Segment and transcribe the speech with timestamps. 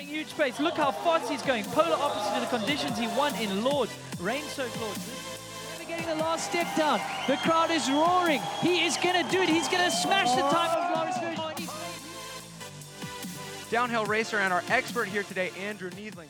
[0.00, 0.60] clearing huge space.
[0.60, 1.64] Look how fast he's going.
[1.64, 3.92] Polar opposite to the conditions he won in Lourdes.
[4.18, 5.38] Rain-soaked Lourdes.
[5.78, 7.00] Never getting the last step down.
[7.26, 8.40] The crowd is roaring.
[8.60, 9.48] He is going to do it.
[9.48, 11.68] He's going to smash the time of Loris Vergier.
[13.70, 16.28] Downhill racer and our expert here today, Andrew Neethling.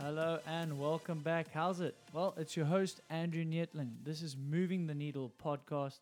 [0.00, 1.48] Hello and welcome back.
[1.52, 1.96] How's it?
[2.12, 3.90] Well, it's your host, Andrew Neethling.
[4.04, 5.98] This is Moving the Needle podcast.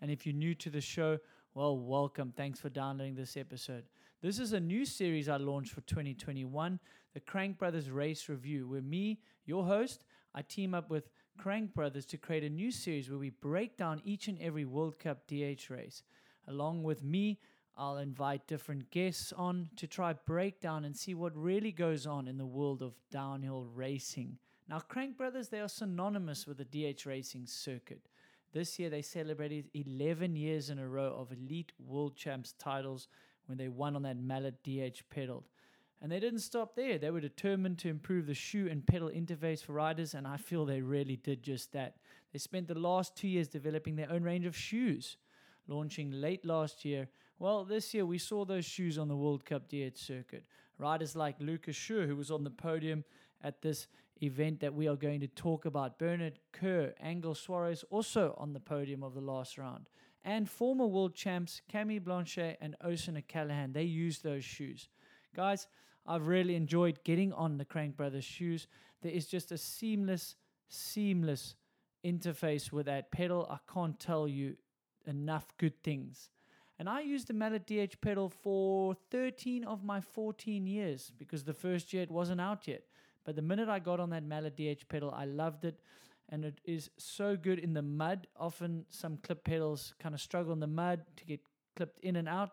[0.00, 1.18] And if you're new to the show,
[1.54, 2.32] well, welcome.
[2.36, 3.84] Thanks for downloading this episode.
[4.20, 6.80] This is a new series I launched for 2021,
[7.14, 10.04] the Crank Brothers Race Review, where me, your host,
[10.34, 11.08] I team up with
[11.38, 14.98] Crank Brothers to create a new series where we break down each and every World
[14.98, 16.02] Cup DH race.
[16.48, 17.38] Along with me,
[17.76, 22.26] I'll invite different guests on to try break down and see what really goes on
[22.26, 24.36] in the world of downhill racing.
[24.68, 28.08] Now, Crank Brothers, they are synonymous with the DH racing circuit.
[28.52, 33.06] This year, they celebrated 11 years in a row of elite world champs titles
[33.48, 35.44] when they won on that mallet DH pedal.
[36.00, 36.96] And they didn't stop there.
[36.96, 40.64] They were determined to improve the shoe and pedal interface for riders, and I feel
[40.64, 41.96] they really did just that.
[42.32, 45.16] They spent the last two years developing their own range of shoes,
[45.66, 47.08] launching late last year.
[47.40, 50.44] Well, this year we saw those shoes on the World Cup DH circuit.
[50.78, 53.04] Riders like Luca Shaw, who was on the podium
[53.42, 53.88] at this
[54.22, 55.98] event that we are going to talk about.
[55.98, 59.88] Bernard Kerr, Angel Suarez, also on the podium of the last round.
[60.28, 64.90] And former world champs Camille Balanche and Oisin O'Callaghan, they used those shoes.
[65.34, 65.68] Guys,
[66.06, 68.66] I've really enjoyed getting on the Crank Brothers shoes.
[69.00, 70.36] There is just a seamless,
[70.68, 71.54] seamless
[72.04, 73.46] interface with that pedal.
[73.50, 74.56] I can't tell you
[75.06, 76.28] enough good things.
[76.78, 81.54] And I used the Mallet DH pedal for 13 of my 14 years because the
[81.54, 82.82] first year it wasn't out yet.
[83.24, 85.80] But the minute I got on that Mallet DH pedal, I loved it.
[86.28, 88.26] And it is so good in the mud.
[88.36, 91.40] Often some clip pedals kind of struggle in the mud to get
[91.74, 92.50] clipped in and out.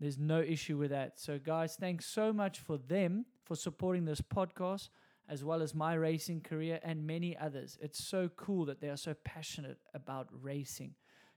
[0.00, 1.20] There's no issue with that.
[1.20, 4.88] So, guys, thanks so much for them for supporting this podcast,
[5.28, 7.76] as well as my racing career and many others.
[7.82, 10.94] It's so cool that they are so passionate about racing.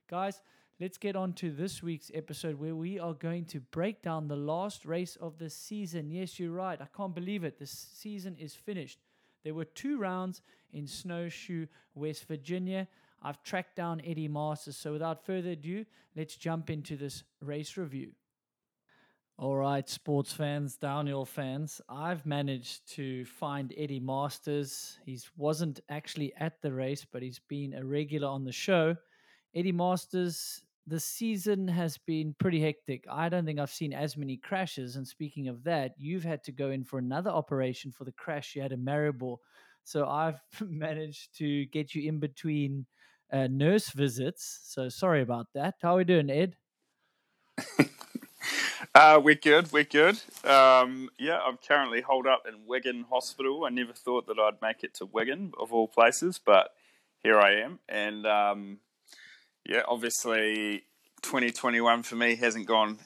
[0.09, 0.41] Guys,
[0.79, 4.38] let's get on to this week's episode where we are going to break down the
[4.38, 6.09] last race of the season.
[6.09, 6.79] Yes, you're right.
[6.81, 7.59] I can't believe it.
[7.59, 8.99] The season is finished.
[9.43, 12.87] There were two rounds in Snowshoe, West Virginia.
[13.21, 14.77] I've tracked down Eddie Masters.
[14.77, 18.11] So without further ado, let's jump into this race review.
[19.37, 24.99] All right, sports fans, downhill fans, I've managed to find Eddie Masters.
[25.05, 28.95] He wasn't actually at the race, but he's been a regular on the show.
[29.55, 33.05] Eddie Masters, the season has been pretty hectic.
[33.09, 34.95] I don't think I've seen as many crashes.
[34.95, 38.55] And speaking of that, you've had to go in for another operation for the crash
[38.55, 39.38] you had in Maribor.
[39.83, 42.85] So I've managed to get you in between
[43.31, 44.61] uh, nurse visits.
[44.63, 45.75] So sorry about that.
[45.81, 46.55] How are we doing, Ed?
[48.95, 49.72] Uh, we're good.
[49.72, 50.22] We're good.
[50.43, 53.66] Um, yeah, I'm currently holed up in Wigan Hospital.
[53.66, 56.69] I never thought that I'd make it to Wigan, of all places, but
[57.23, 57.79] here I am.
[57.89, 58.79] And um,
[59.66, 60.84] yeah, obviously,
[61.22, 63.00] 2021 for me hasn't gone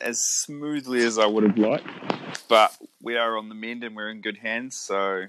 [0.00, 1.86] as smoothly as I would have liked,
[2.48, 4.76] but we are on the mend and we're in good hands.
[4.76, 5.26] So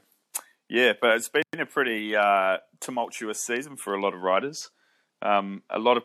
[0.70, 4.70] yeah, but it's been a pretty uh, tumultuous season for a lot of riders.
[5.22, 6.04] Um, a lot of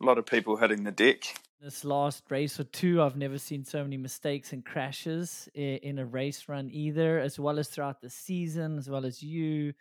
[0.00, 1.22] a lot of people hitting the deck.
[1.60, 6.04] This last race or two, I've never seen so many mistakes and crashes in a
[6.04, 9.72] race run either, as well as throughout the season, as well as you.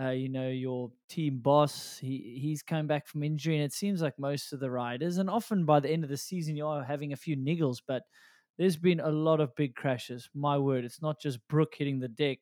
[0.00, 4.00] Uh, you know, your team boss, he, he's come back from injury, and it seems
[4.00, 6.82] like most of the riders, and often by the end of the season, you are
[6.82, 8.02] having a few niggles, but
[8.58, 10.30] there's been a lot of big crashes.
[10.34, 12.38] My word, it's not just Brooke hitting the deck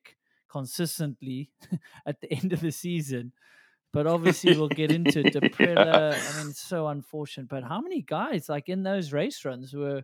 [0.49, 1.51] consistently
[2.05, 3.31] at the end of the season.
[3.93, 5.23] But obviously, we'll get into.
[5.23, 7.49] Daprela, I mean, it's so unfortunate.
[7.49, 10.03] But how many guys, like in those race runs, were.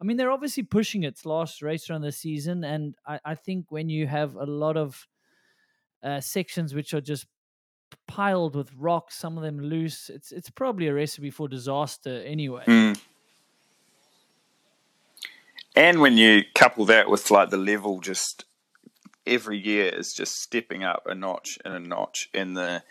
[0.00, 2.64] I mean, they're obviously pushing its last race run of the season.
[2.64, 5.06] And I, I think when you have a lot of
[6.02, 7.26] uh, sections which are just
[8.06, 12.64] piled with rocks, some of them loose, it's, it's probably a recipe for disaster anyway.
[12.66, 13.00] Mm.
[15.76, 18.44] And when you couple that with like the level just
[19.26, 22.82] every year is just stepping up a notch and a notch in the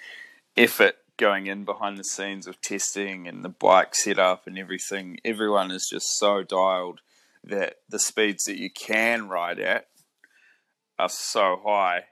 [0.55, 5.19] effort going in behind the scenes of testing and the bike setup and everything.
[5.25, 7.01] Everyone is just so dialed
[7.43, 9.87] that the speeds that you can ride at
[10.97, 12.05] are so high,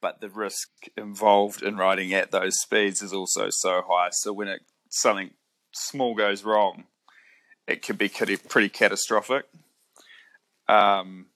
[0.00, 4.08] but the risk involved in riding at those speeds is also so high.
[4.12, 5.30] So when it something
[5.72, 6.84] small goes wrong,
[7.66, 9.46] it could be pretty catastrophic.
[10.68, 11.26] Um,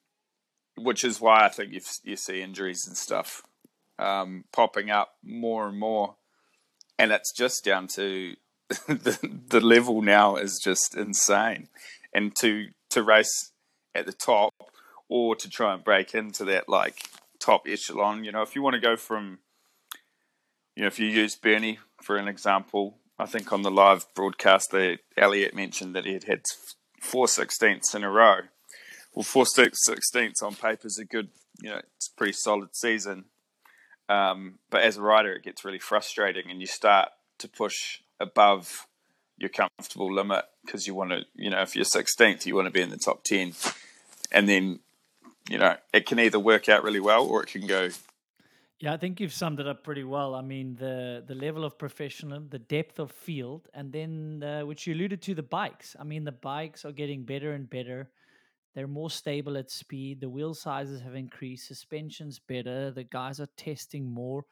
[0.76, 3.43] which is why I think you you see injuries and stuff
[3.99, 6.16] um, popping up more and more,
[6.99, 8.34] and it's just down to
[8.88, 9.19] the
[9.49, 11.69] the level now is just insane,
[12.12, 13.52] and to to race
[13.94, 14.52] at the top
[15.08, 17.08] or to try and break into that like
[17.44, 18.25] top echelon.
[18.25, 19.38] You know, if you want to go from,
[20.75, 24.70] you know, if you use Bernie for an example, I think on the live broadcast,
[24.70, 26.43] the Elliot mentioned that he had had
[27.00, 28.41] four sixteenths in a row.
[29.14, 31.29] Well, four sixteenths on paper is a good,
[31.61, 33.26] you know, it's a pretty solid season.
[34.08, 37.08] Um, but as a rider, it gets really frustrating, and you start
[37.38, 38.87] to push above
[39.38, 42.73] your comfortable limit because you want to, you know, if you're 16th, you want to
[42.73, 43.52] be in the top 10.
[44.31, 44.81] And then,
[45.49, 47.91] you know, it can either work out really well or it can go.
[48.81, 50.35] Yeah, I think you've summed it up pretty well.
[50.35, 54.87] I mean, the the level of professionalism, the depth of field, and then uh, which
[54.87, 55.96] you alluded to, the bikes.
[55.99, 58.11] I mean, the bikes are getting better and better.
[58.75, 60.20] They're more stable at speed.
[60.20, 61.69] The wheel sizes have increased.
[61.69, 62.90] Suspension's better.
[62.90, 64.44] The guys are testing more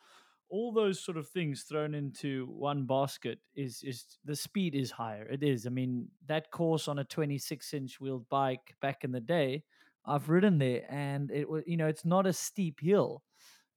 [0.52, 5.26] all those sort of things thrown into one basket is is the speed is higher.
[5.26, 5.66] It is.
[5.66, 9.64] I mean, that course on a 26 inch wheeled bike back in the day,
[10.04, 13.22] I've ridden there, and it was you know it's not a steep hill,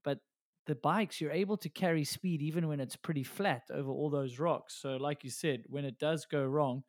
[0.04, 0.20] but
[0.68, 4.40] the bikes you're able to carry speed even when it's pretty flat over all those
[4.40, 4.76] rocks.
[4.76, 6.84] So, like you said, when it does go wrong,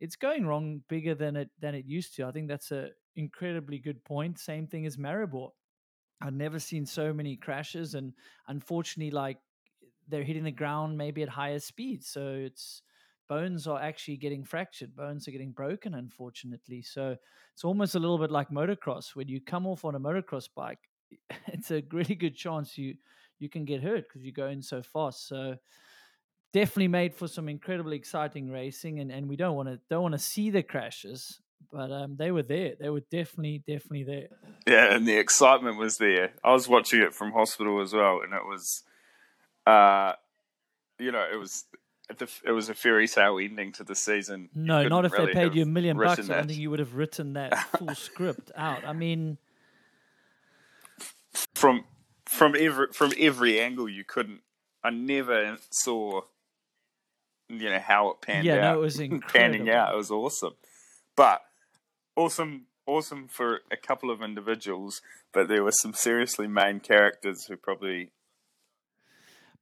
[0.00, 2.26] it's going wrong bigger than it than it used to.
[2.26, 4.38] I think that's a incredibly good point.
[4.38, 5.50] Same thing as Maribor.
[6.22, 8.12] I've never seen so many crashes, and
[8.48, 9.38] unfortunately, like
[10.08, 12.82] they're hitting the ground maybe at higher speeds, so it's
[13.30, 16.82] bones are actually getting fractured, bones are getting broken, unfortunately.
[16.82, 17.16] So
[17.54, 19.14] it's almost a little bit like motocross.
[19.14, 20.80] When you come off on a motocross bike,
[21.46, 22.96] it's a really good chance you
[23.38, 25.28] you can get hurt because you're going so fast.
[25.28, 25.54] So
[26.52, 30.14] definitely made for some incredibly exciting racing, and, and we don't want to don't want
[30.14, 31.40] to see the crashes
[31.72, 32.72] but um, they were there.
[32.80, 34.28] They were definitely, definitely there.
[34.66, 36.32] Yeah, and the excitement was there.
[36.42, 38.82] I was watching it from hospital as well, and it was,
[39.66, 40.14] uh,
[40.98, 41.66] you know, it was
[42.18, 44.48] it was a fairy tale ending to the season.
[44.54, 46.26] No, not if really they paid you a million bucks.
[46.26, 46.32] That.
[46.32, 48.84] I don't think you would have written that full script out.
[48.84, 49.38] I mean,
[51.54, 51.84] from
[52.26, 54.40] from every from every angle, you couldn't.
[54.82, 56.22] I never saw,
[57.48, 58.56] you know, how it panned yeah, out.
[58.56, 59.28] Yeah, no, it was incredible.
[59.32, 59.92] panning out.
[59.92, 60.54] It was awesome,
[61.16, 61.42] but
[62.16, 65.02] awesome, awesome for a couple of individuals,
[65.32, 68.10] but there were some seriously main characters who probably.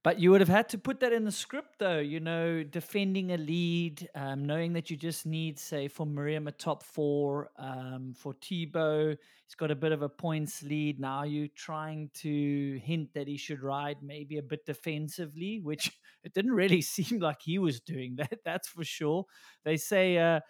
[0.09, 1.99] But you would have had to put that in the script, though.
[1.99, 6.51] You know, defending a lead, um, knowing that you just need, say, for Myriam a
[6.51, 10.99] top four, um, for Thibaut, he's got a bit of a points lead.
[10.99, 15.93] Now you're trying to hint that he should ride maybe a bit defensively, which
[16.25, 18.39] it didn't really seem like he was doing that.
[18.47, 19.27] That's for sure.
[19.67, 20.17] They say.
[20.17, 20.41] Uh,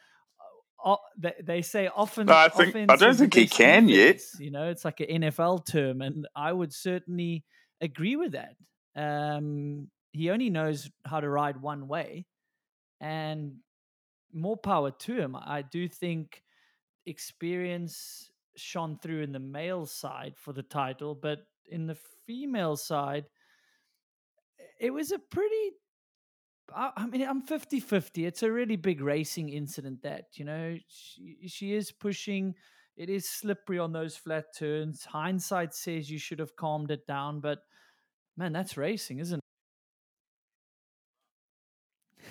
[1.18, 2.28] they, they say often.
[2.28, 4.44] No, I think I don't think he can defense, yet.
[4.44, 7.44] You know, it's like an NFL term, and I would certainly
[7.80, 8.54] agree with that.
[8.98, 12.26] Um, he only knows how to ride one way,
[13.00, 13.56] and
[14.32, 15.36] more power to him.
[15.36, 16.42] I do think
[17.06, 21.40] experience shone through in the male side for the title, but
[21.70, 21.96] in the
[22.26, 23.26] female side,
[24.80, 25.72] it was a pretty
[26.74, 28.26] I, mean, I'm 50 50.
[28.26, 32.54] It's a really big racing incident that, you know, she, she is pushing.
[32.96, 35.04] It is slippery on those flat turns.
[35.04, 37.60] Hindsight says you should have calmed it down, but
[38.38, 39.44] man, that's racing, isn't it?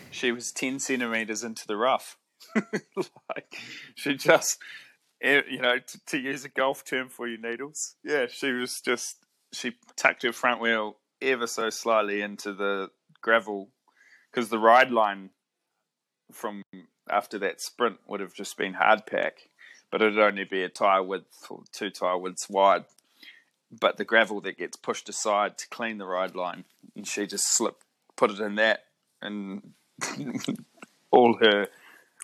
[0.09, 2.17] She was 10 centimeters into the rough.
[2.55, 3.57] like,
[3.95, 4.57] she just,
[5.21, 7.95] eh, you know, to, to use a golf term for you, Needles.
[8.03, 9.17] Yeah, she was just,
[9.53, 12.89] she tucked her front wheel ever so slightly into the
[13.21, 13.69] gravel
[14.31, 15.31] because the ride line
[16.31, 16.61] from
[17.09, 19.49] after that sprint would have just been hard pack,
[19.91, 22.85] but it'd only be a tire width or two tire widths wide.
[23.71, 26.63] But the gravel that gets pushed aside to clean the ride line,
[26.95, 27.83] and she just slipped,
[28.15, 28.85] put it in that,
[29.21, 29.73] and
[31.11, 31.67] all her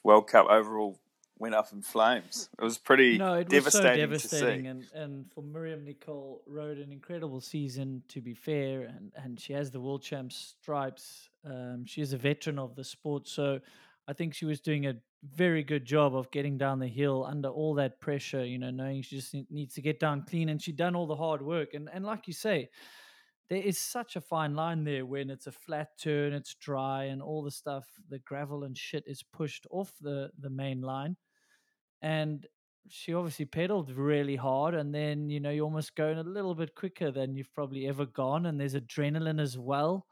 [0.03, 0.99] World Cup overall
[1.39, 2.49] went up in flames.
[2.57, 6.77] It was pretty no, it was devastating, so devastating And, and for Myriam Nicole rode
[6.77, 11.29] an incredible season to be fair and, and she has the world champs stripes.
[11.45, 13.27] Um, she is a veteran of the sport.
[13.27, 13.59] So
[14.07, 17.49] I think she was doing a very good job of getting down the hill under
[17.49, 20.75] all that pressure, you know, knowing she just needs to get down clean and she'd
[20.75, 21.73] done all the hard work.
[21.73, 22.69] And and like you say,
[23.49, 27.21] there is such a fine line there when it's a flat turn, it's dry, and
[27.21, 31.15] all the stuff, the gravel and shit is pushed off the the main line.
[32.01, 32.45] And
[32.89, 36.75] she obviously pedaled really hard, and then you know you're almost going a little bit
[36.75, 40.05] quicker than you've probably ever gone, and there's adrenaline as well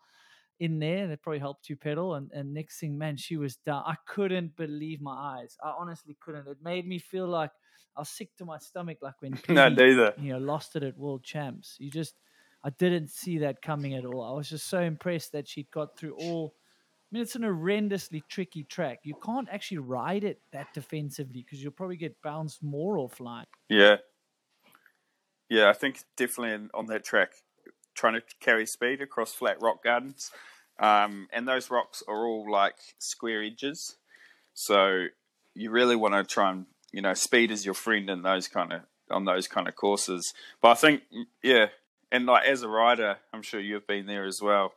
[0.62, 2.16] in there that probably helped you pedal.
[2.16, 3.84] And, and next thing, man, she was done.
[3.86, 5.58] I couldn't believe my eyes.
[5.64, 6.48] I honestly couldn't.
[6.48, 7.52] It made me feel like
[7.98, 10.14] I was sick to my stomach, like when Pete, no, neither.
[10.18, 11.76] you know lost it at World Champs.
[11.80, 12.16] You just
[12.64, 14.22] I didn't see that coming at all.
[14.24, 16.54] I was just so impressed that she got through all
[17.12, 19.00] I mean, it's an horrendously tricky track.
[19.04, 23.48] You can't actually ride it that defensively because you'll probably get bounced more offline.
[23.68, 23.98] Yeah.
[25.50, 27.34] Yeah, I think definitely on that track,
[28.02, 30.32] trying to carry speed across flat rock gardens.
[30.80, 33.98] Um, and those rocks are all like square edges.
[34.56, 35.06] So
[35.54, 38.74] you really want to try and, you know, speed is your friend in those kind
[38.74, 38.82] of,
[39.12, 40.34] on those kind of courses.
[40.62, 41.04] But I think,
[41.44, 41.68] yeah,
[42.12, 44.74] and like as a rider, I'm sure you've been there as well,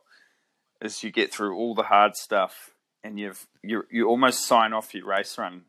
[0.79, 2.69] as you get through all the hard stuff
[3.03, 5.63] and you've, you, you almost sign off your race run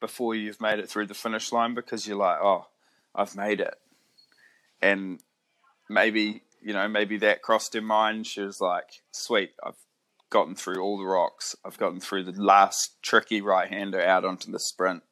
[0.00, 2.66] before you've made it through the finish line because you're like, oh,
[3.14, 3.74] I've made it.
[4.80, 5.20] And
[5.90, 8.26] maybe, you know, maybe that crossed her mind.
[8.26, 9.76] She was like, sweet, I've
[10.30, 11.56] gotten through all the rocks.
[11.64, 15.02] I've gotten through the last tricky right hander out onto the sprint.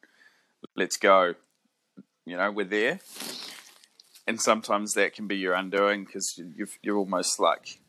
[0.75, 1.35] Let's go.
[2.25, 2.99] You know, we're there.
[4.27, 6.39] And sometimes that can be your undoing because
[6.81, 7.80] you're almost like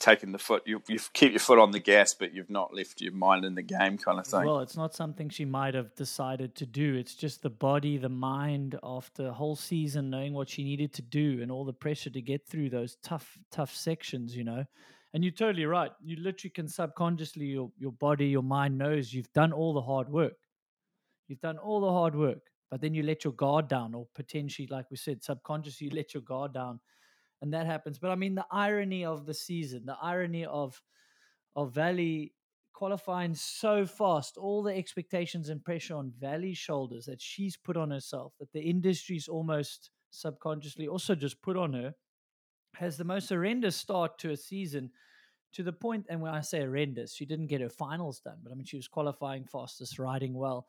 [0.00, 0.62] taken the foot.
[0.66, 3.54] You you keep your foot on the gas, but you've not left your mind in
[3.54, 4.44] the game, kind of thing.
[4.44, 6.96] Well, it's not something she might have decided to do.
[6.96, 11.02] It's just the body, the mind, after the whole season, knowing what she needed to
[11.02, 14.34] do and all the pressure to get through those tough, tough sections.
[14.34, 14.64] You know,
[15.12, 15.92] and you're totally right.
[16.02, 20.08] You literally can subconsciously, your your body, your mind knows you've done all the hard
[20.08, 20.38] work.
[21.28, 22.40] You've done all the hard work,
[22.70, 26.14] but then you let your guard down, or potentially, like we said, subconsciously, you let
[26.14, 26.80] your guard down
[27.42, 27.98] and that happens.
[27.98, 30.80] But I mean, the irony of the season, the irony of
[31.56, 32.32] of Vali
[32.72, 37.90] qualifying so fast, all the expectations and pressure on Vali's shoulders that she's put on
[37.90, 41.94] herself, that the industry's almost subconsciously also just put on her,
[42.76, 44.90] has the most horrendous start to a season.
[45.54, 48.52] To the point, and when I say horrendous, she didn't get her finals done, but
[48.52, 50.66] I mean, she was qualifying fastest, riding well.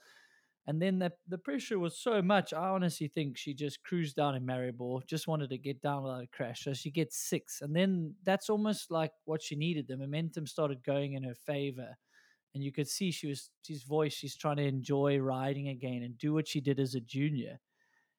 [0.68, 2.54] And then the the pressure was so much.
[2.54, 6.24] I honestly think she just cruised down in Maribor, just wanted to get down without
[6.24, 6.64] a crash.
[6.64, 9.88] So she gets six, and then that's almost like what she needed.
[9.88, 11.98] The momentum started going in her favor,
[12.54, 14.14] and you could see she was she's voice.
[14.14, 17.60] She's trying to enjoy riding again and do what she did as a junior.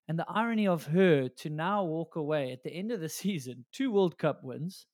[0.08, 3.64] And the irony of her to now walk away at the end of the season,
[3.72, 4.86] two World Cup wins,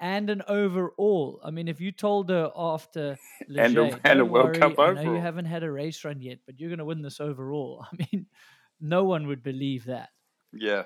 [0.00, 1.40] and an overall.
[1.44, 4.58] I mean, if you told her after Les Gets, and a, and a World worry,
[4.58, 5.04] Cup I overall.
[5.04, 7.84] know you haven't had a race run yet, but you're going to win this overall.
[7.92, 8.26] I mean,
[8.80, 10.08] no one would believe that.
[10.52, 10.84] Yeah.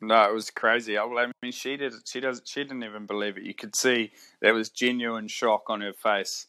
[0.00, 0.98] No, it was crazy.
[0.98, 1.92] I, I mean, she did.
[2.04, 2.42] She does.
[2.44, 3.44] She didn't even believe it.
[3.44, 6.46] You could see there was genuine shock on her face,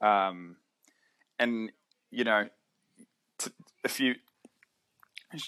[0.00, 0.56] um,
[1.38, 1.72] and
[2.12, 2.48] you know,
[3.38, 3.50] t-
[3.82, 4.14] if you,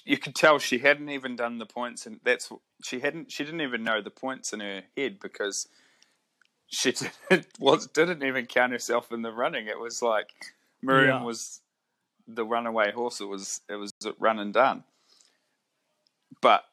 [0.04, 2.50] you could tell she hadn't even done the points, and that's
[2.82, 3.30] she hadn't.
[3.30, 5.68] She didn't even know the points in her head because
[6.68, 9.66] she didn't, was didn't even count herself in the running.
[9.66, 10.30] It was like
[10.84, 11.22] Myriam Yeah.
[11.22, 11.60] was
[12.26, 13.20] the runaway horse.
[13.20, 14.84] It was it was run and done,
[16.40, 16.64] but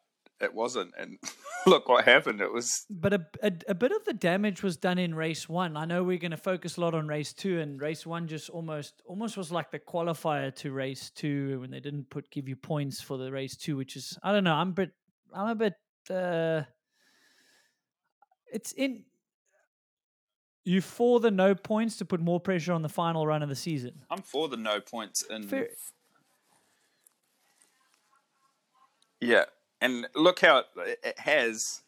[0.41, 0.93] it wasn't.
[0.99, 1.17] And
[1.65, 2.41] look what happened.
[2.41, 5.77] It was But a, a, a bit of the damage was done in race one.
[5.77, 8.49] I know we're going to focus a lot on race two, and race one just
[8.49, 12.57] almost almost was like the qualifier to race two when they didn't put give you
[12.57, 14.55] points for the race two, which is I don't know.
[14.55, 14.91] I'm a bit
[15.33, 15.73] I'm a bit.
[16.09, 16.63] Uh,
[18.51, 19.05] it's in.
[20.67, 23.55] You for the no points to put more pressure on the final run of the
[23.55, 24.01] season.
[24.09, 25.43] I'm for the no points in.
[25.43, 25.69] Fair-
[29.21, 29.45] Yeah,
[29.79, 31.83] and look how it, it has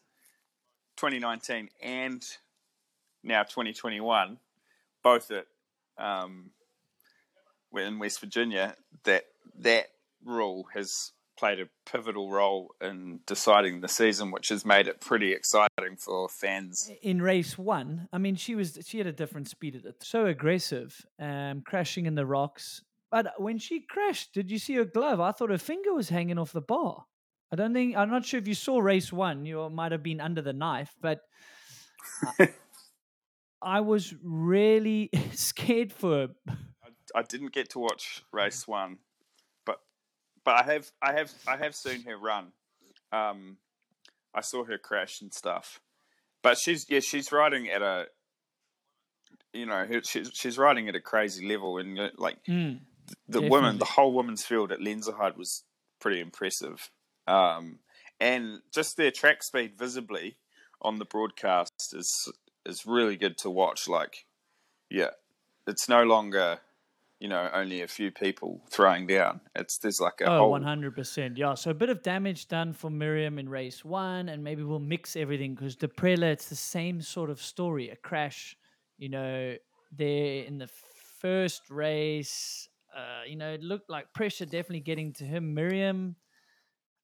[0.96, 2.24] 2019 and
[3.24, 4.38] now 2021,
[5.02, 5.46] both at
[5.98, 6.50] um,
[7.76, 8.76] in West Virginia.
[9.02, 9.24] That
[9.58, 9.88] that
[10.24, 15.32] rule has played a pivotal role in deciding the season, which has made it pretty
[15.32, 16.90] exciting for fans.
[17.00, 20.26] in race one, I mean, she was she had a different speed at it, so
[20.26, 22.82] aggressive, um, crashing in the rocks.
[23.10, 25.20] But when she crashed, did you see her glove?
[25.20, 27.04] I thought her finger was hanging off the bar.
[27.50, 29.46] I don't think I'm not sure if you saw race one.
[29.46, 31.20] You might have been under the knife, but
[32.38, 32.48] I,
[33.62, 36.28] I was really scared for her.
[37.14, 38.98] I didn't get to watch race one,
[40.48, 42.52] but I have I have I have seen her run.
[43.12, 43.58] Um,
[44.34, 45.80] I saw her crash and stuff,
[46.42, 48.06] but she's yeah she's riding at a
[49.52, 52.80] you know her- she's she's riding at a crazy level and uh, like Mm.
[53.28, 55.64] the women the whole women's field at Lenzerheide was
[56.00, 56.90] pretty impressive,
[57.26, 57.80] um,
[58.20, 60.38] and just their track speed visibly
[60.80, 62.32] on the broadcast is
[62.64, 63.86] is really good to watch.
[63.86, 64.24] Like
[64.88, 65.10] yeah,
[65.66, 66.60] it's no longer
[67.20, 69.40] you know only a few people throwing down.
[69.54, 71.36] It's there's like a Oh, whole 100%.
[71.36, 71.54] Yeah.
[71.54, 75.16] So a bit of damage done for Myriam in race one, and maybe we'll mix
[75.16, 77.90] everything because Daprela, it's the same sort of story.
[77.90, 78.56] A crash,
[78.98, 79.56] you know,
[79.90, 80.68] there in the
[81.20, 85.54] first race, uh, you know, it looked like pressure definitely getting to him.
[85.54, 86.14] Myriam,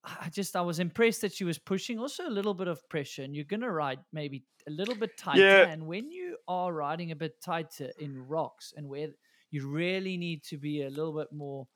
[0.05, 3.23] I just, I was impressed that she was pushing also a little bit of pressure,
[3.23, 5.41] and you're to ride maybe a little bit tighter.
[5.41, 5.69] Yeah.
[5.69, 9.09] And when you are riding a bit tighter in rocks and where
[9.55, 11.69] you really need to be a little bit more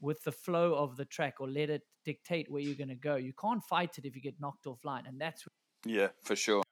[0.00, 3.16] with the flow of the track or let it dictate where you're going to go.
[3.16, 5.44] You can't fight it if you get knocked offline, and that's
[5.84, 6.62] Yeah, for sure.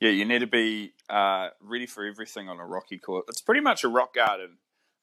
[0.00, 3.26] Yeah, you need to be uh, ready for everything on a rocky court.
[3.28, 4.58] It's pretty much a rock garden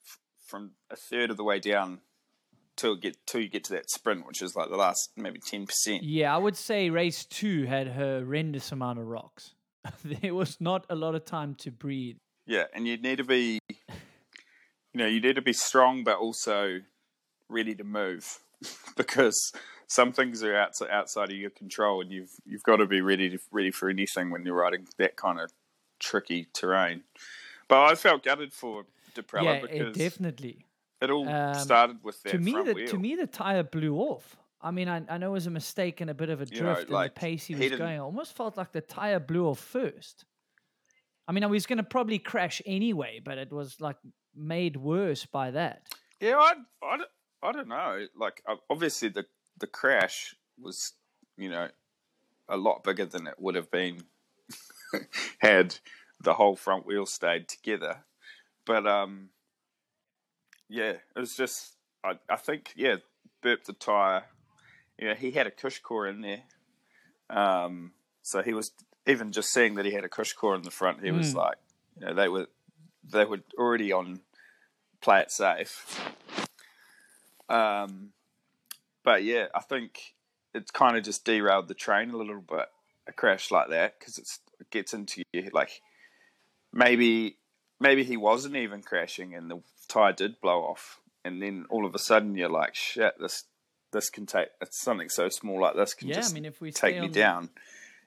[0.05, 2.01] f- from a third of the way down
[2.75, 5.65] till get till you get to that sprint, which is like the last maybe ten
[5.65, 6.03] percent.
[6.03, 6.35] yeah.
[6.35, 9.55] I would say race two had horrendous amount of rocks.
[10.03, 12.17] there was not a lot of time to breathe.
[12.45, 13.59] Yeah, and you need to be,
[14.93, 16.81] you know, you need to be strong, but also
[17.49, 18.39] ready to move
[18.97, 19.51] because
[19.87, 23.29] some things are outside outside of your control, and you've you've got to be ready
[23.29, 25.51] to, ready for anything when you're riding that kind of
[25.99, 27.03] tricky terrain.
[27.67, 28.85] But I felt gutted for
[29.15, 30.65] Daprela yeah, because it definitely.
[31.01, 32.87] it all um, started with that to me, front the, wheel.
[32.87, 34.37] to me, the tire blew off.
[34.61, 36.61] I mean, I, I know it was a mistake and a bit of a You
[36.61, 37.95] know, drift like, and the pace he he was didn't- going.
[37.95, 40.25] I almost felt like the tire blew off first.
[41.27, 43.97] I mean, I was going to probably crash anyway, but it was like
[44.35, 45.83] made worse by that.
[46.19, 47.09] Yeah, I, I, don't-
[47.41, 48.05] I don't know.
[48.17, 49.25] Like, obviously, the
[49.59, 50.93] the crash was,
[51.37, 51.67] you know,
[52.49, 54.03] a lot bigger than it would have been
[55.39, 55.75] had
[56.21, 58.03] the whole front wheel stayed together.
[58.65, 59.29] But um,
[60.69, 61.75] yeah, it was just.
[62.03, 62.95] I, I think yeah,
[63.41, 64.23] burped the tire.
[64.97, 66.43] You know, he had a CushCore in there,
[67.29, 68.71] um, so he was
[69.07, 71.03] even just seeing that he had a CushCore in the front.
[71.03, 71.37] He was Mm.
[71.37, 71.57] like,
[71.99, 72.47] you know, they were
[73.11, 74.21] they were already on
[75.01, 75.99] play it safe.
[77.49, 78.09] Um,
[79.03, 80.13] but yeah, I think
[80.53, 82.67] it's kind of just derailed the train a little bit.
[83.05, 85.81] A crash like that because it gets into you like
[86.71, 87.35] maybe
[87.79, 91.93] maybe he wasn't even crashing and the tire did blow off, and then all of
[91.95, 93.43] a sudden you're like, shit, this
[93.91, 96.61] this can take it's something so small like this can Yeah, just I mean, if
[96.61, 97.49] we take me the- down,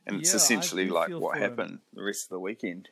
[0.07, 1.51] and it's Yeah, I essentially like what for him.
[1.51, 2.89] happened the rest of the weekend.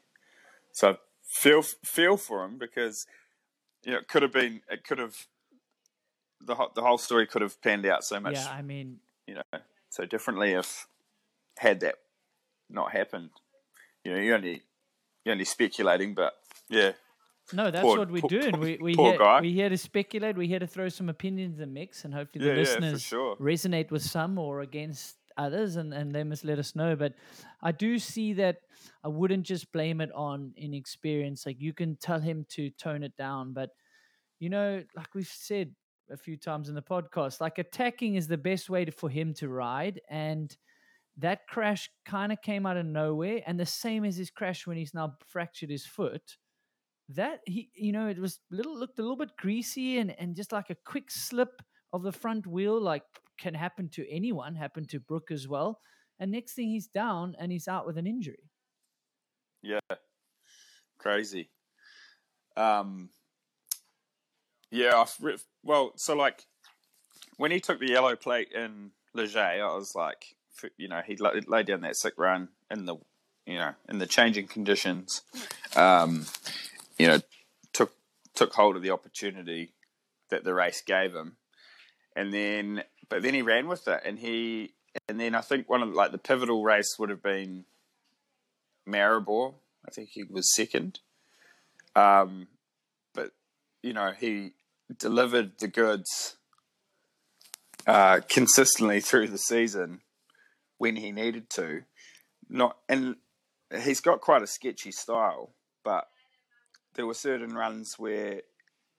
[0.73, 0.99] So
[1.35, 3.07] feel feel for him because
[3.85, 5.17] you know it could have been it could have
[6.41, 9.35] the whole, the whole story could have panned out so much Yeah, I mean, you
[9.35, 9.43] know
[9.91, 10.87] so differently if
[11.59, 11.97] had that
[12.71, 13.31] not happened.
[14.05, 14.63] You know, you're only
[15.25, 16.35] you're only speculating, but
[16.69, 16.93] yeah,
[17.53, 18.53] no, that's Poor- what we're poor- doing.
[18.55, 19.41] poor- we we poor here, guy.
[19.41, 20.37] we're here to speculate.
[20.37, 23.03] We're here to throw some opinions in the mix, and hopefully the Yeah, yeah, listeners
[23.03, 23.37] sure.
[23.37, 26.97] resonate with some or against others, and and they must let us know.
[26.97, 27.15] But
[27.63, 28.59] I do see that
[29.03, 31.47] I wouldn't just blame it on inexperience.
[31.47, 33.71] Like you can tell him to tone it down, but
[34.39, 35.75] you know, like we've said
[36.11, 39.33] a few times in the podcast, like attacking is the best way to, for him
[39.35, 40.57] to ride, and
[41.19, 44.77] that crash kind of came out of nowhere, and the same as his crash when
[44.77, 46.37] he's now fractured his foot.
[47.11, 50.53] That he, you know, it was little looked a little bit greasy and and just
[50.53, 51.61] like a quick slip
[51.93, 53.05] of the front wheel, like
[53.39, 55.81] can happen to anyone, happened to Brooke as well.
[56.19, 58.51] And next thing he's down and he's out with an injury.
[59.63, 59.81] yeah,
[60.99, 61.51] crazy.
[62.57, 63.11] Um,
[64.71, 65.17] yeah, I've
[65.63, 66.45] well, so like
[67.37, 70.37] when he took the yellow plate in Les Gets, I was like,
[70.77, 72.97] you know, he laid down that sick run in the,
[73.47, 75.23] you know, in the changing conditions.
[75.75, 76.27] Um,
[76.99, 77.21] you know,
[77.73, 77.93] took
[78.35, 79.75] took hold of the opportunity
[80.31, 81.37] that the race gave him,
[82.15, 84.75] and then but then he ran with it, and he
[85.09, 87.65] and then I think one of like the pivotal race would have been
[88.89, 89.55] Maribor.
[89.87, 91.01] I think he was second.
[91.97, 92.49] Um,
[93.15, 93.33] but
[93.83, 94.53] you know he
[94.99, 96.37] delivered the goods
[97.87, 100.01] uh, consistently through the season
[100.79, 101.83] when he needed to.
[102.49, 103.17] Not and
[103.83, 105.51] he's got quite a sketchy style,
[105.83, 106.09] but
[106.95, 108.43] there were certain runs where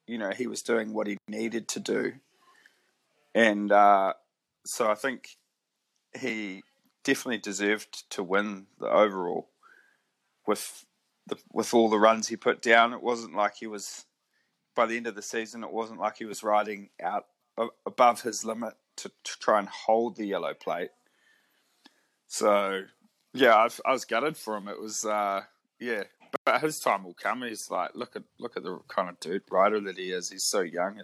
[0.07, 2.13] you know he was doing what he needed to do,
[3.35, 4.13] and uh,
[4.65, 5.37] so I think
[6.17, 6.63] he
[7.03, 9.49] definitely deserved to win the overall
[10.47, 10.85] with
[11.27, 12.93] the, with all the runs he put down.
[12.93, 14.05] It wasn't like he was
[14.73, 15.63] by the end of the season.
[15.63, 17.25] It wasn't like he was riding out
[17.85, 20.91] above his limit to, to try and hold the yellow plate.
[22.27, 22.83] So
[23.33, 24.69] yeah, I've, I was gutted for him.
[24.69, 25.41] It was uh,
[25.79, 26.03] yeah,
[26.45, 27.41] but his time will come.
[27.41, 30.29] He's like look at look at the kind of dude rider that he is.
[30.29, 31.01] He's so young.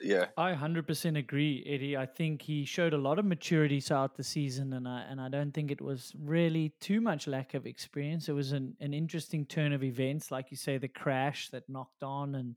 [0.00, 1.96] Yeah, I 100% agree, Eddie.
[1.96, 5.28] I think he showed a lot of maturity throughout the season, and I and I
[5.28, 8.28] don't think it was really too much lack of experience.
[8.28, 12.04] It was an, an interesting turn of events, like you say, the crash that knocked
[12.04, 12.54] on, and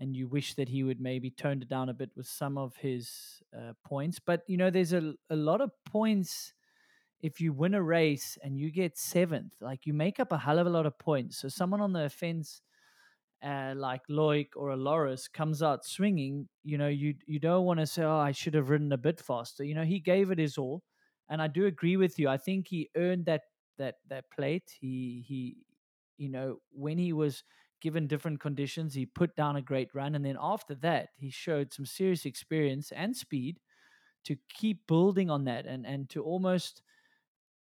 [0.00, 2.76] and you wish that he would maybe toned it down a bit with some of
[2.76, 4.18] his uh, points.
[4.18, 6.52] But you know, there's a a lot of points
[7.20, 9.54] if you win a race and you get seventh.
[9.60, 11.38] Like you make up a hell of a lot of points.
[11.38, 12.62] So someone on the offense
[13.42, 17.80] uh, like Loic or a Loris comes out swinging, you know, you you don't want
[17.80, 20.38] to say, "Oh, I should have ridden a bit faster." You know, he gave it
[20.38, 20.82] his all,
[21.28, 22.28] and I do agree with you.
[22.28, 23.42] I think he earned that
[23.78, 24.70] that that plate.
[24.80, 25.56] He he
[26.16, 27.44] you know, when he was
[27.80, 30.14] given different conditions, he put down a great run.
[30.16, 33.60] And then after that, he showed some serious experience and speed
[34.24, 36.82] to keep building on that and, and to almost,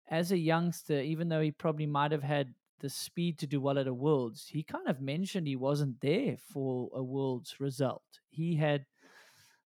[0.09, 3.79] as a youngster, even though he probably might have had the speed to do well
[3.79, 8.03] at a Worlds, he kind of mentioned he wasn't there for a Worlds result.
[8.31, 8.87] He had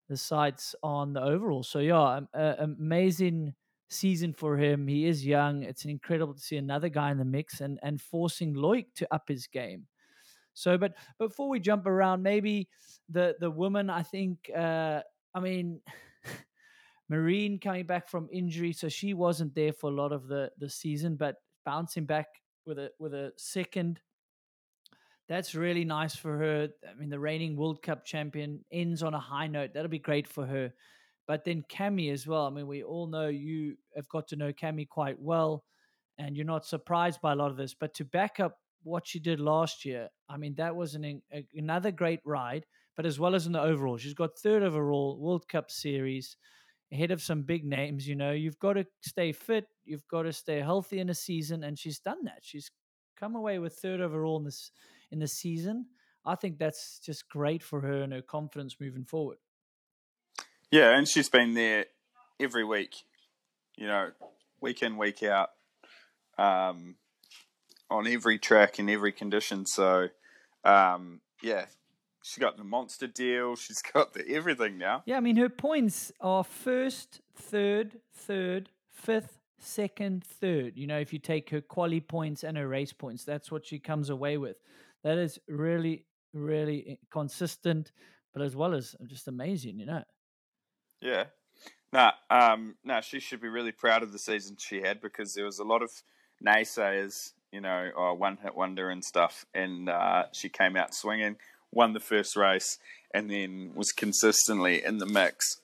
[0.09, 1.63] the sights on the overall.
[1.63, 3.55] So, yeah, amazing
[3.89, 4.87] season for him.
[4.87, 5.63] He is young.
[5.63, 9.29] It's incredible to see another guy in the mix and, and forcing Loic to up
[9.29, 9.87] his game.
[10.53, 12.69] So, but before we jump around, maybe
[13.09, 15.01] the the woman, I think, uh,
[15.35, 15.81] I mean,
[17.09, 20.71] Marine coming back from injury, so she wasn't there for a lot of the the
[20.71, 22.29] season, but bouncing back
[22.67, 24.01] with a with a second.
[25.29, 26.69] That's really nice for her.
[26.89, 29.71] I mean, the reigning World Cup champion ends on a high note.
[29.73, 30.73] That'll be great for her.
[31.27, 32.47] But then Cami as well.
[32.47, 35.65] I mean, we all know you have got to know Cami quite well,
[36.19, 37.75] and you're not surprised by a lot of this.
[37.75, 41.47] But to back up what she did last year, I mean, that was an, a,
[41.55, 42.67] another great ride.
[42.95, 46.37] But as well as in the overall, she's got third overall World Cup series
[46.95, 48.07] ahead of some big names.
[48.07, 51.65] You know, you've got to stay fit, you've got to stay healthy in a season,
[51.65, 52.39] and she's done that.
[52.43, 52.71] She's
[53.19, 54.71] come away with third overall in this
[55.11, 55.87] in the season.
[56.25, 59.39] I think that's just great for her and her confidence moving forward.
[60.71, 61.87] Yeah, and she's been there
[62.41, 62.95] every week,
[63.77, 64.11] you know,
[64.61, 65.51] week in, week out,
[66.39, 66.97] um,
[67.91, 69.67] on every track in every condition.
[69.67, 70.09] So,
[70.65, 71.67] um, yeah,
[72.25, 73.55] she's got the monster deal.
[73.55, 75.03] She's got the everything now.
[75.07, 80.77] Yeah, I mean, her points are first, third, third, fifth, second, third.
[80.77, 83.79] You know, if you take her quali points and her race points, that's what she
[83.79, 84.57] comes away with.
[85.05, 87.93] That is really, really consistent,
[88.33, 90.03] but as well as just amazing, you know.
[91.01, 91.25] Yeah.
[91.93, 95.45] Nah, um, nah, she should be really proud of the season she had because there
[95.45, 95.91] was a lot of
[96.45, 101.37] naysayers, you know, oh, one hit wonder and stuff, and uh, she came out swinging,
[101.75, 102.79] won the first race,
[103.13, 105.61] and then was consistently in the mix.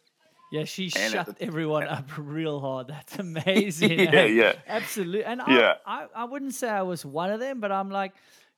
[0.53, 2.88] Yeah, she and shut the, everyone up real hard.
[2.88, 4.01] That's amazing.
[4.01, 5.25] yeah, yeah, absolutely.
[5.25, 5.75] And yeah.
[5.87, 8.12] I, I, I wouldn't say I was one of them, but I'm like,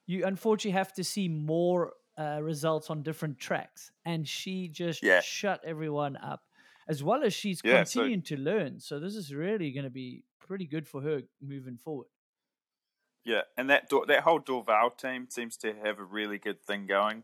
[0.07, 5.21] you unfortunately have to see more uh, results on different tracks, and she just yeah.
[5.21, 6.43] shut everyone up
[6.89, 8.81] as well as she's yeah, continuing so, to learn.
[8.81, 12.09] So this is really going to be pretty good for her moving forward.
[13.25, 17.23] Yeah, and that that whole Dorval team seems to have a really good thing going.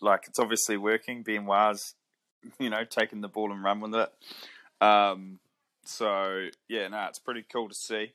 [0.00, 1.22] Like it's obviously working.
[1.22, 1.94] Benoit's,
[2.58, 4.12] you know, taking the ball and run with it.
[4.84, 5.38] Um,
[5.84, 8.12] so yeah, no, it's pretty cool to see.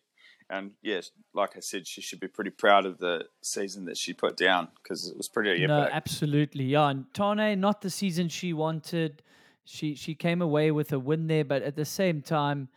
[0.50, 4.14] And yes, like I said, she should be pretty proud of the season that she
[4.14, 5.68] put down because it was pretty epic.
[5.68, 6.90] No, absolutely, yeah.
[6.90, 9.22] And Tahnée, not the season she wanted
[9.68, 12.70] she she came away with a win there, but at the same time,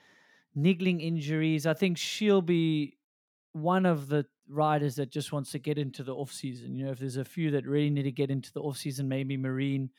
[0.55, 1.66] niggling injuries.
[1.66, 2.97] I think she'll be
[3.53, 6.75] one of the riders that just wants to get into the off season.
[6.75, 9.09] You know, if there's a few that really need to get into the off season,
[9.09, 9.91] maybe Marine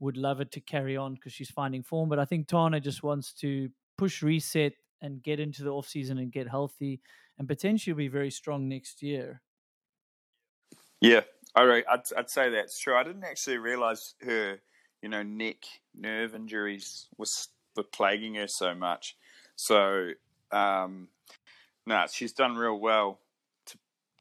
[0.00, 2.08] would love it to carry on because she's finding form.
[2.08, 6.18] But I think Tahnée just wants to push reset and get into the off season
[6.18, 7.00] and get healthy
[7.38, 9.40] and potentially be very strong next year.
[11.00, 11.22] Yeah.
[11.54, 12.96] I'd, I'd say that's true.
[12.96, 14.60] I didn't actually realize her
[15.02, 19.16] you know, neck nerve injuries was were plaguing her so much.
[19.56, 20.10] So,
[20.50, 21.08] um,
[21.86, 23.20] no, she's done real well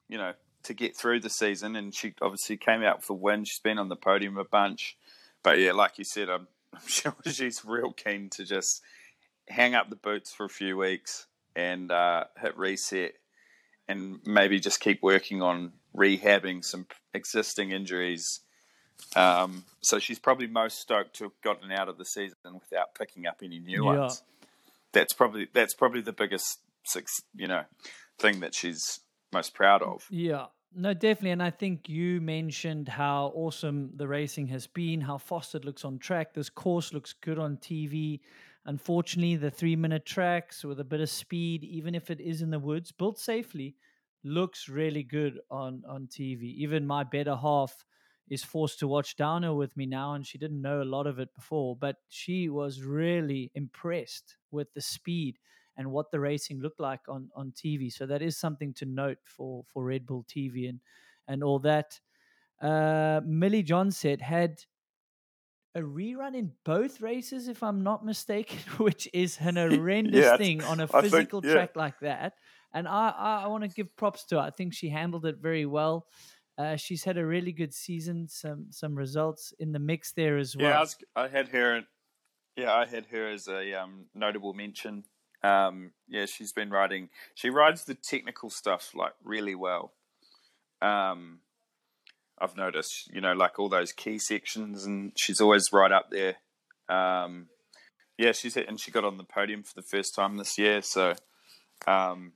[0.09, 3.45] you know, to get through the season, and she obviously came out for a win.
[3.45, 4.97] She's been on the podium a bunch,
[5.43, 8.81] but yeah, like you said, I'm, I'm sure she's real keen to just
[9.47, 13.13] hang up the boots for a few weeks and uh, hit reset,
[13.87, 18.41] and maybe just keep working on rehabbing some existing injuries
[19.15, 23.25] um, so she's probably most stoked to have gotten out of the season without picking
[23.25, 23.99] up any new yeah.
[23.99, 24.23] ones.
[24.91, 27.63] That's probably that's probably the biggest six, you know,
[28.17, 28.99] thing that she's
[29.31, 30.09] most proud of.
[30.09, 30.47] Yeah.
[30.71, 31.31] No, definitely.
[31.31, 35.83] And I think you mentioned how awesome the racing has been, how fast it looks
[35.83, 36.33] on track.
[36.33, 38.21] This course looks good on TV.
[38.65, 42.51] Unfortunately, the three minute tracks with a bit of speed, even if it is in
[42.51, 43.77] the woods, built safely,
[44.23, 46.43] looks really good on, on TV.
[46.43, 47.83] Even my better half
[48.29, 51.17] is forced to watch Downer with me now, and she didn't know a lot of
[51.17, 55.39] it before, but she was really impressed with the speed
[55.79, 57.91] and what the racing looked like on on TV.
[57.91, 60.81] So that is something to note for for Red Bull TV and
[61.27, 61.99] and all that.
[62.61, 64.59] Uh, Mille Johnset had
[65.75, 70.63] a rerun in both races, if I'm not mistaken, which is an horrendous yeah, thing
[70.63, 71.53] on a physical think, yeah.
[71.53, 72.33] track like that.
[72.73, 74.41] And I, I, I want to give props to her.
[74.41, 76.07] I think she handled it very well.
[76.57, 78.27] Uh, she's had a really good season.
[78.27, 80.69] Some some results in the mix there as well.
[80.69, 81.83] Yeah, I, was, I had her.
[82.57, 85.05] Yeah, I had her as a um, notable mention.
[85.43, 87.09] Um, yeah, she's been riding.
[87.35, 89.93] She rides the technical stuff like really well.
[90.81, 91.39] Um,
[92.41, 96.35] I've noticed, you know, like all those key sections, and she's always right up there.
[96.87, 97.47] Um,
[98.17, 100.81] yeah, she's and she got on the podium for the first time this year.
[100.81, 101.15] So,
[101.87, 102.33] um,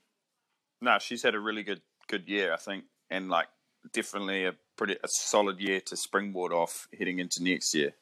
[0.82, 3.48] no, she's had a really good good year, I think, and like
[3.92, 7.94] definitely a pretty a solid year to springboard off heading into next year.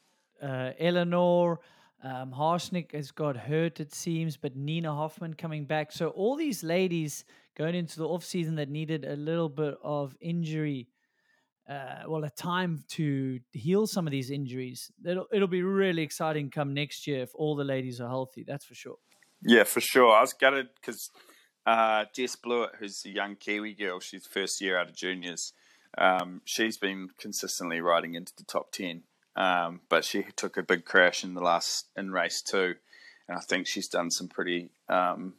[0.42, 1.60] Uh, Eleanor
[2.04, 5.92] um, Harsnick has got hurt, it seems, but Nina Hoffmann coming back.
[5.92, 7.26] So all these ladies
[7.58, 10.88] going into the off season that needed a little bit of injury
[11.70, 14.92] uh, well, a time to heal some of these injuries.
[15.06, 18.44] It'll, it'll be really exciting come next year if all the ladies are healthy.
[18.46, 18.98] That's for sure.
[19.42, 20.12] Yeah, for sure.
[20.12, 21.10] I was gutted because
[21.66, 25.54] uh, Jess Blewitt, who's a young Kiwi girl, she's first year out of juniors.
[25.98, 29.04] Um, she's been consistently riding into the top ten,
[29.36, 32.76] um, but she took a big crash in the last in race two,
[33.28, 35.34] and I think she's done some pretty um,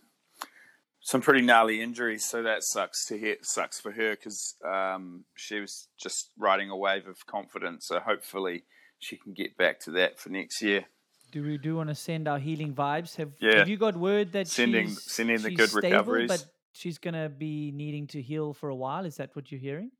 [1.00, 3.36] some pretty gnarly injuries, so that sucks to hear.
[3.42, 7.86] Sucks for her because um, she was just riding a wave of confidence.
[7.86, 8.64] So hopefully
[8.98, 10.84] she can get back to that for next year.
[11.32, 13.16] Do we do want to send our healing vibes?
[13.16, 13.58] Have Yeah.
[13.58, 16.28] Have you got word that Sending- she's, sending the she's good stable, recoveries.
[16.28, 19.04] but she's gonna be needing to heal for a while?
[19.04, 19.90] Is that what you're hearing?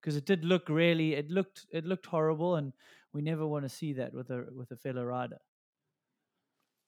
[0.00, 2.72] Because it did look really, it looked, it looked horrible, and
[3.12, 5.38] we never want to see that with a with a fellow rider.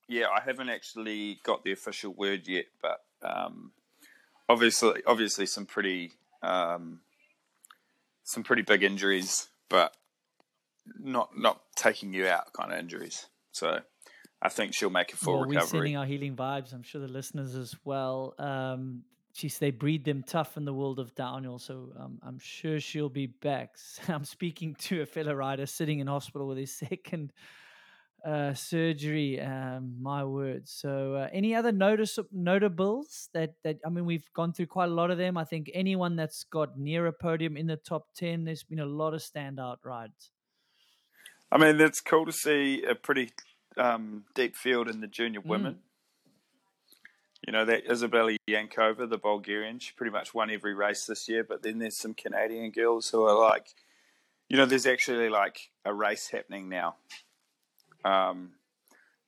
[0.08, 3.72] Yeah, I haven't actually got the official word yet, but um,
[4.48, 7.00] obviously, obviously some pretty um,
[8.22, 9.96] some pretty big injuries, but
[10.98, 13.26] not not taking you out kind of injuries.
[13.52, 13.80] So
[14.42, 15.68] I think she'll make a full well, we're recovery.
[15.68, 16.74] sending our healing vibes.
[16.74, 18.34] I'm sure the listeners as well.
[18.38, 19.04] Um,
[19.34, 23.10] she's they breed them tough in the world of downhill, so um, I'm sure she'll
[23.10, 23.76] be back.
[24.08, 27.32] I'm speaking to a fellow rider sitting in hospital with his second
[28.24, 29.40] uh, surgery.
[29.40, 30.68] Um, my word.
[30.68, 34.94] So, uh, any other notice notables that that I mean, we've gone through quite a
[34.94, 35.36] lot of them.
[35.36, 38.86] I think anyone that's got near a podium in the top ten, there's been a
[38.86, 40.32] lot of standout rides.
[41.50, 43.32] I mean, it's cool to see a pretty
[43.76, 45.48] um, deep field in the junior Mm.
[45.48, 45.82] women.
[47.46, 51.44] You know, that Izabela Yankova, the Bulgarian, she pretty much won every race this year.
[51.44, 53.74] But then there's some Canadian girls who are like,
[54.48, 56.96] you know, there's actually like a race happening now,
[58.04, 58.52] um,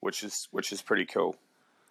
[0.01, 1.37] which is which is pretty cool.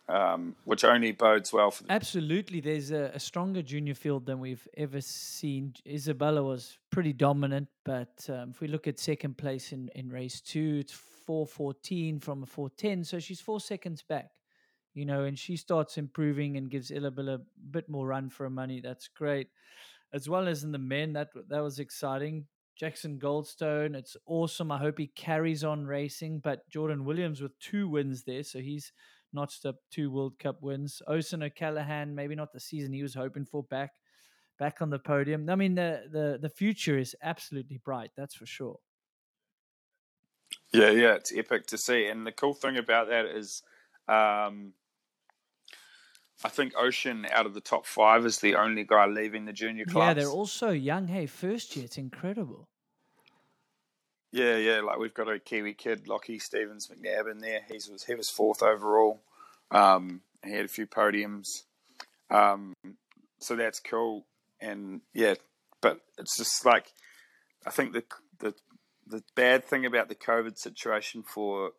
[0.08, 4.40] Um, which only bodes well for the Absolutely, there's a, a stronger junior field than
[4.40, 5.74] we've ever seen.
[5.84, 10.42] Izabela was pretty dominant, but um, if we look at second place in, in race
[10.42, 10.94] two, it's
[11.26, 14.30] 414 from a 410, so she's four seconds back,
[14.96, 18.50] you know, and she starts improving and gives Izabela a bit more run for her
[18.50, 18.82] money.
[18.82, 19.50] That's great.
[20.14, 22.48] As well as in the men, that that was exciting.
[22.76, 24.72] Jackson Goldstone, it's awesome.
[24.72, 28.92] I hope he carries on racing, but Jordan Williams with two wins there, so he's
[29.32, 31.02] notched up two World Cup wins.
[31.10, 33.92] Oisin O'Callaghan, maybe not the season he was hoping for, back
[34.58, 35.50] back on the podium.
[35.50, 38.12] I mean, the the the future is absolutely bright.
[38.16, 38.80] That's for sure.
[40.74, 42.08] Yeah, yeah, it's epic to see.
[42.08, 43.64] And the cool thing about that is,
[44.08, 44.74] um,
[46.44, 49.86] I think Oisin out of the top five is the only guy leaving the junior
[49.86, 50.10] class.
[50.10, 51.08] Yeah, they're all so young.
[51.08, 52.68] Hey, first year, it's incredible.
[54.32, 54.82] Yeah, yeah.
[54.82, 57.62] Like we've got a Kiwi kid, Lachie Stevens-McNab, in there.
[57.68, 59.22] He was he was fourth overall.
[59.72, 61.64] Um, he had a few podiums,
[62.30, 62.74] um,
[63.40, 64.26] so that's cool.
[64.60, 65.36] And yeah,
[65.82, 66.92] but it's just like
[67.66, 68.04] I think the
[68.40, 68.54] the
[69.08, 71.72] the bad thing about the COVID situation for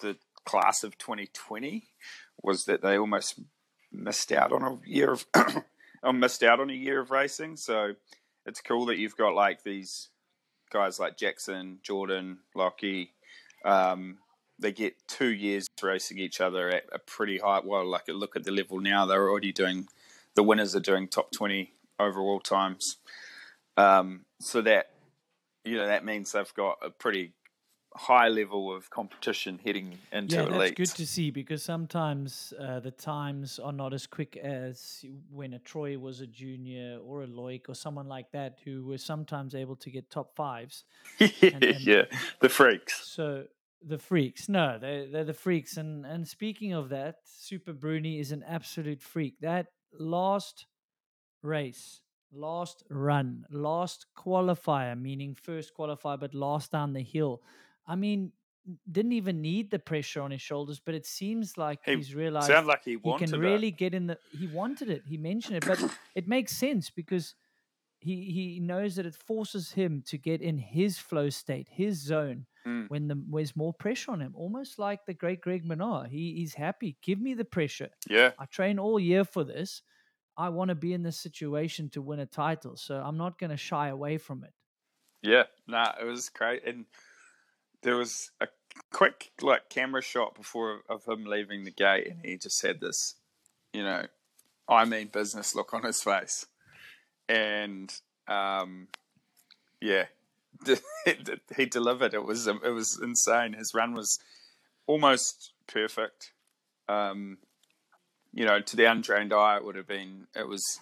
[0.00, 1.84] the class of 2020
[2.42, 3.40] was that they almost
[3.92, 5.26] missed out on a year of
[6.02, 7.56] or missed out on a year of racing.
[7.56, 7.94] So
[8.46, 10.08] it's cool that you've got like these
[10.72, 13.10] guys like Jackson, Jordan, Lachie.
[13.64, 14.18] Um,
[14.58, 17.60] they get two years racing each other at a pretty high.
[17.64, 19.88] Well, like look at the level now; they're already doing.
[20.36, 22.96] The winners are doing top twenty overall times.
[23.76, 24.90] Um, so that
[25.64, 27.32] you know that means they've got a pretty
[27.96, 30.76] high level of competition heading into yeah, elite.
[30.76, 35.54] that's good to see because sometimes uh, the times are not as quick as when
[35.54, 39.54] a Troy was a junior or a Loic or someone like that who were sometimes
[39.54, 40.84] able to get top fives.
[41.20, 42.04] and- yeah,
[42.40, 43.06] the freaks.
[43.06, 43.44] So
[43.82, 45.76] the freaks, no, they're, they're the freaks.
[45.76, 49.40] And and speaking of that, Super Bruni is an absolute freak.
[49.40, 50.66] That last
[51.42, 57.42] race, last run, last qualifier, meaning first qualifier, but last down the hill.
[57.90, 58.32] I mean,
[58.90, 62.46] didn't even need the pressure on his shoulders, but it seems like He he's realized
[62.46, 64.18] Sound like he he can really get in the.
[64.30, 65.02] He wanted it.
[65.06, 65.82] He mentioned it, but
[66.14, 67.34] it makes sense because
[67.98, 72.46] he he knows that it forces him to get in his flow state, his zone,
[72.66, 72.90] Mm.
[72.90, 74.34] when the, there's more pressure on him.
[74.36, 76.06] Almost like the great Greg Minnaar.
[76.06, 76.98] He he's happy.
[77.02, 77.90] Give me the pressure.
[78.08, 79.82] Yeah, I train all year for this.
[80.36, 83.50] I want to be in this situation to win a title, so I'm not going
[83.50, 84.52] to shy away from it.
[85.22, 86.86] Yeah, nah, it was great, and
[87.82, 88.48] there was a
[88.92, 93.16] quick like camera shot before of him leaving the gate, and he just had this,
[93.72, 94.06] you know,
[94.68, 96.46] I mean business look on his face,
[97.28, 97.92] and
[98.28, 98.88] um,
[99.80, 100.06] yeah,
[101.56, 102.14] he delivered.
[102.14, 103.54] It was it was insane.
[103.54, 104.18] His run was
[104.86, 106.32] almost perfect.
[106.88, 107.38] Um,
[108.32, 110.80] you know, to the untrained eye, it would have been it was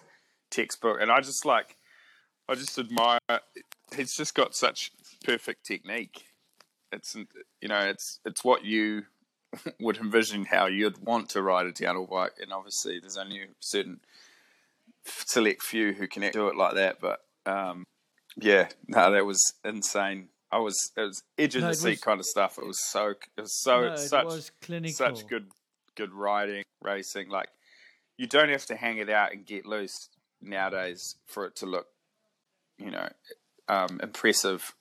[0.49, 1.77] textbook, and I just like
[2.47, 3.19] I just admire.
[3.95, 4.91] He's just got such
[5.23, 6.25] perfect technique.
[6.91, 9.03] It's you know, it's it's what you
[9.79, 13.47] would envision how you'd want to ride a downhill bike, and obviously there's only a
[13.59, 13.99] certain
[15.05, 16.99] select few who can do it like that.
[16.99, 17.85] But um,
[18.37, 20.29] yeah, no, that was insane.
[20.51, 22.57] I was it was edge of no, the seat was, kind of stuff.
[22.57, 24.51] It was so it was so no, such was
[24.87, 25.47] such good
[25.95, 27.29] good riding racing.
[27.29, 27.49] Like
[28.17, 30.09] you don't have to hang it out and get loose
[30.41, 31.87] nowadays for it to look,
[32.77, 33.09] you know,
[33.67, 34.73] um, impressive.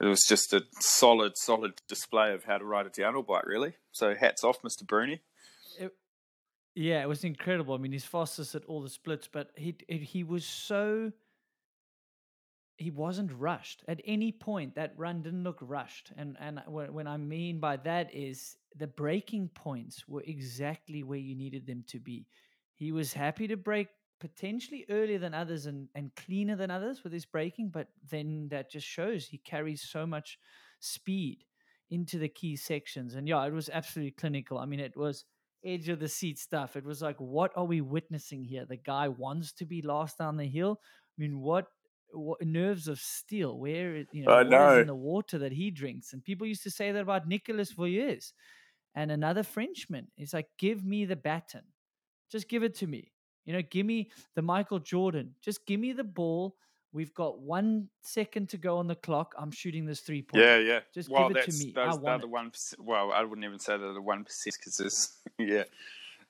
[0.00, 3.74] It was just a solid, solid display of how to ride a downhill bike, really.
[3.92, 4.86] So hats off, Mr.
[4.86, 5.22] Bruni.
[6.74, 7.74] Yeah, it was incredible.
[7.74, 11.10] I mean, he's fastest at all the splits, but he he was so
[12.76, 14.74] he wasn't rushed at any point.
[14.74, 19.48] That run didn't look rushed, and and when I mean by that is the breaking
[19.48, 22.26] points were exactly where you needed them to be.
[22.74, 23.88] He was happy to break
[24.20, 28.70] potentially earlier than others and, and cleaner than others with his braking, but then that
[28.70, 30.38] just shows he carries so much
[30.80, 31.44] speed
[31.90, 33.14] into the key sections.
[33.14, 34.58] And yeah, it was absolutely clinical.
[34.58, 35.24] I mean, it was
[35.64, 36.76] edge of the seat stuff.
[36.76, 38.64] It was like, what are we witnessing here?
[38.66, 40.80] The guy wants to be last down the hill.
[40.82, 41.66] I mean, what,
[42.12, 43.58] what nerves of steel?
[43.58, 46.12] Where you know, what is in the water that he drinks?
[46.12, 48.32] And people used to say that about Nicolas for years.
[48.94, 51.64] And another Frenchman, it's like, give me the baton,
[52.30, 53.12] just give it to me.
[53.46, 55.34] You know, give me the Michael Jordan.
[55.40, 56.56] Just give me the ball.
[56.92, 59.34] We've got one second to go on the clock.
[59.38, 60.42] I'm shooting this three point.
[60.42, 60.80] Yeah, yeah.
[60.92, 61.72] Just well, give it to me.
[61.72, 62.52] Those, I want the one.
[62.78, 65.64] Well, I wouldn't even say they're the one percent because it's yeah.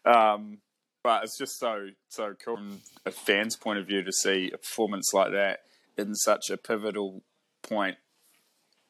[0.05, 0.59] Um,
[1.02, 4.59] but it's just so so cool from a fan's point of view to see a
[4.59, 5.61] performance like that
[5.96, 7.22] in such a pivotal
[7.62, 7.96] point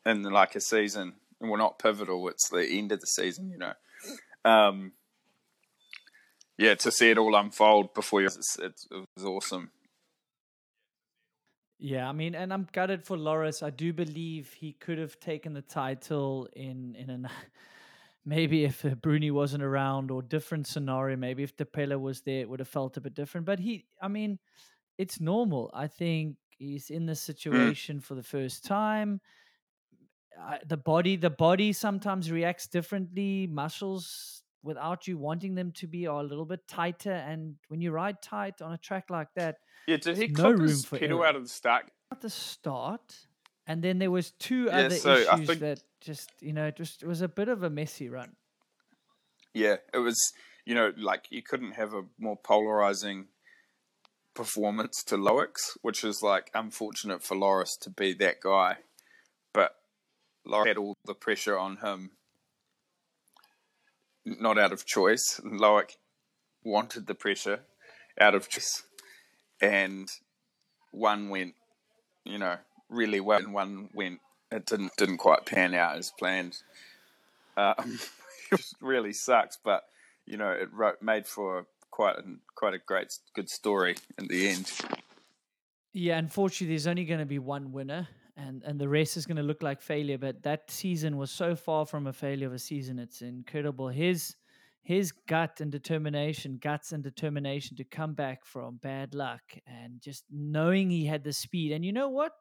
[0.06, 1.14] in like a season.
[1.40, 2.26] Well, not pivotal.
[2.28, 3.74] It's the end of the season, you know.
[4.50, 4.92] Um,
[6.58, 9.70] yeah, to see it all unfold before you, it's, it's, it was awesome.
[11.78, 13.62] Yeah, I mean, and I'm gutted for Loris.
[13.62, 17.28] I do believe he could have taken the title in in an
[18.24, 21.16] maybe if Bruni wasn't around or different scenario.
[21.16, 23.46] Maybe if Daprela was there, it would have felt a bit different.
[23.46, 24.38] But he, I mean,
[24.96, 25.70] it's normal.
[25.74, 27.26] I think he's in this mm.
[27.26, 29.20] situation for the first time.
[30.38, 33.46] Uh, the body, the body sometimes reacts differently.
[33.46, 37.12] Muscles without you wanting them to be are a little bit tighter.
[37.12, 40.76] And when you ride tight on a track like that, yeah, did he no room
[40.78, 41.28] for pedal error.
[41.28, 41.90] out of the start?
[42.12, 43.16] At the start,
[43.66, 45.60] and then there was two yeah, other so issues think...
[45.60, 48.32] that just you know just it was a bit of a messy run.
[49.54, 50.18] Yeah, it was.
[50.64, 53.28] You know, like you couldn't have a more polarizing
[54.34, 58.78] performance to Loics, which is like unfortunate for Loris to be that guy.
[59.54, 59.76] But
[60.44, 62.10] Loris had all the pressure on him
[64.26, 65.40] not out of choice.
[65.44, 65.96] Loic
[66.64, 67.60] wanted the pressure
[68.20, 68.82] out of choice,
[69.60, 70.10] and
[70.90, 71.54] one went,
[72.24, 72.56] you know,
[72.90, 76.58] really well, and one went it didn't didn't quite pan out as planned.
[77.56, 77.98] Um,
[78.52, 79.84] it really sucks, but
[80.26, 82.22] you know, it wrote, made for quite a,
[82.54, 84.70] quite a great good story in the end.
[85.92, 89.36] Yeah, unfortunately, there's only going to be one winner, and and the rest is going
[89.36, 90.18] to look like failure.
[90.18, 92.98] But that season was so far from a failure of a season.
[92.98, 93.88] It's incredible.
[93.88, 94.36] His
[94.82, 100.24] his gut and determination, guts and determination to come back from bad luck, and just
[100.30, 101.72] knowing he had the speed.
[101.72, 102.32] And you know what?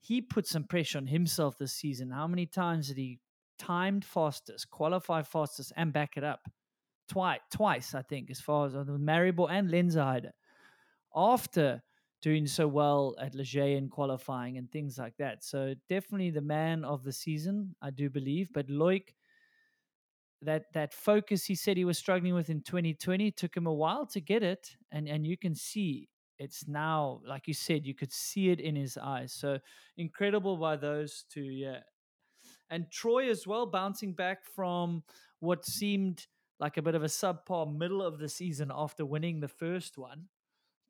[0.00, 2.10] He put some pressure on himself this season.
[2.10, 3.18] How many times did he
[3.58, 6.40] timed fastest, qualify fastest, and back it up?
[7.06, 10.30] Twice, twice I think, as far as Maribor and Lenzerheide.
[11.14, 11.82] After
[12.22, 15.42] doing so well at Les Gets in qualifying and things like that.
[15.42, 18.50] So definitely the man of the season, I do believe.
[18.52, 19.14] But Loic,
[20.42, 24.06] that that focus he said he was struggling with in 2020 took him a while
[24.06, 26.08] to get it, and and you can see
[26.38, 29.32] it's now like you said you could see it in his eyes.
[29.32, 29.58] So
[29.96, 31.80] incredible by those two, yeah.
[32.70, 35.02] And Troy as well bouncing back from
[35.40, 36.26] what seemed
[36.58, 40.28] like a bit of a subpar middle of the season after winning the first one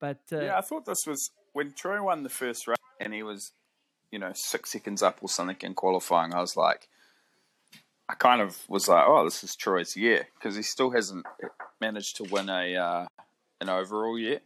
[0.00, 3.22] but uh, yeah, I thought this was when Troy won the first race and he
[3.22, 3.52] was,
[4.10, 6.34] you know, six seconds up or something in qualifying.
[6.34, 6.88] I was like,
[8.08, 11.26] I kind of was like, oh, this is Troy's year because he still hasn't
[11.80, 13.06] managed to win a uh,
[13.60, 14.42] an overall yet.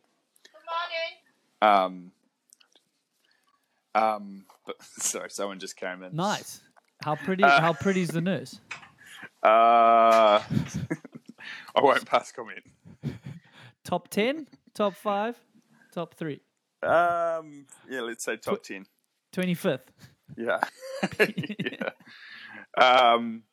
[1.63, 2.13] Um,
[3.95, 6.15] um, but sorry, someone just came in.
[6.15, 6.61] Nice.
[7.03, 7.45] How pretty?
[7.45, 8.61] Uh, how pretty is the nurse?
[9.43, 10.41] Uh,
[11.77, 12.65] I won't pass comment.
[13.85, 15.37] Top ten, top five,
[15.93, 16.41] top three.
[16.83, 18.87] Um, yeah, let's say top ten.
[19.33, 19.91] Twenty fifth.
[20.37, 20.61] Yeah,
[21.59, 21.91] yeah.
[22.77, 23.45] Um,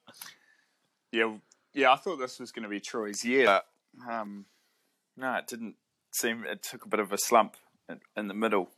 [1.12, 1.36] yeah,
[1.74, 1.92] yeah.
[1.92, 3.46] I thought this was going to be Troy's year.
[3.46, 3.66] But,
[4.12, 4.46] um,
[5.18, 5.76] no, it didn't
[6.14, 6.46] seem.
[6.46, 7.56] It took a bit of a slump
[7.90, 8.70] in, in the middle,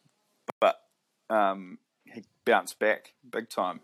[0.59, 0.81] but
[1.29, 3.81] um, he bounced back big time.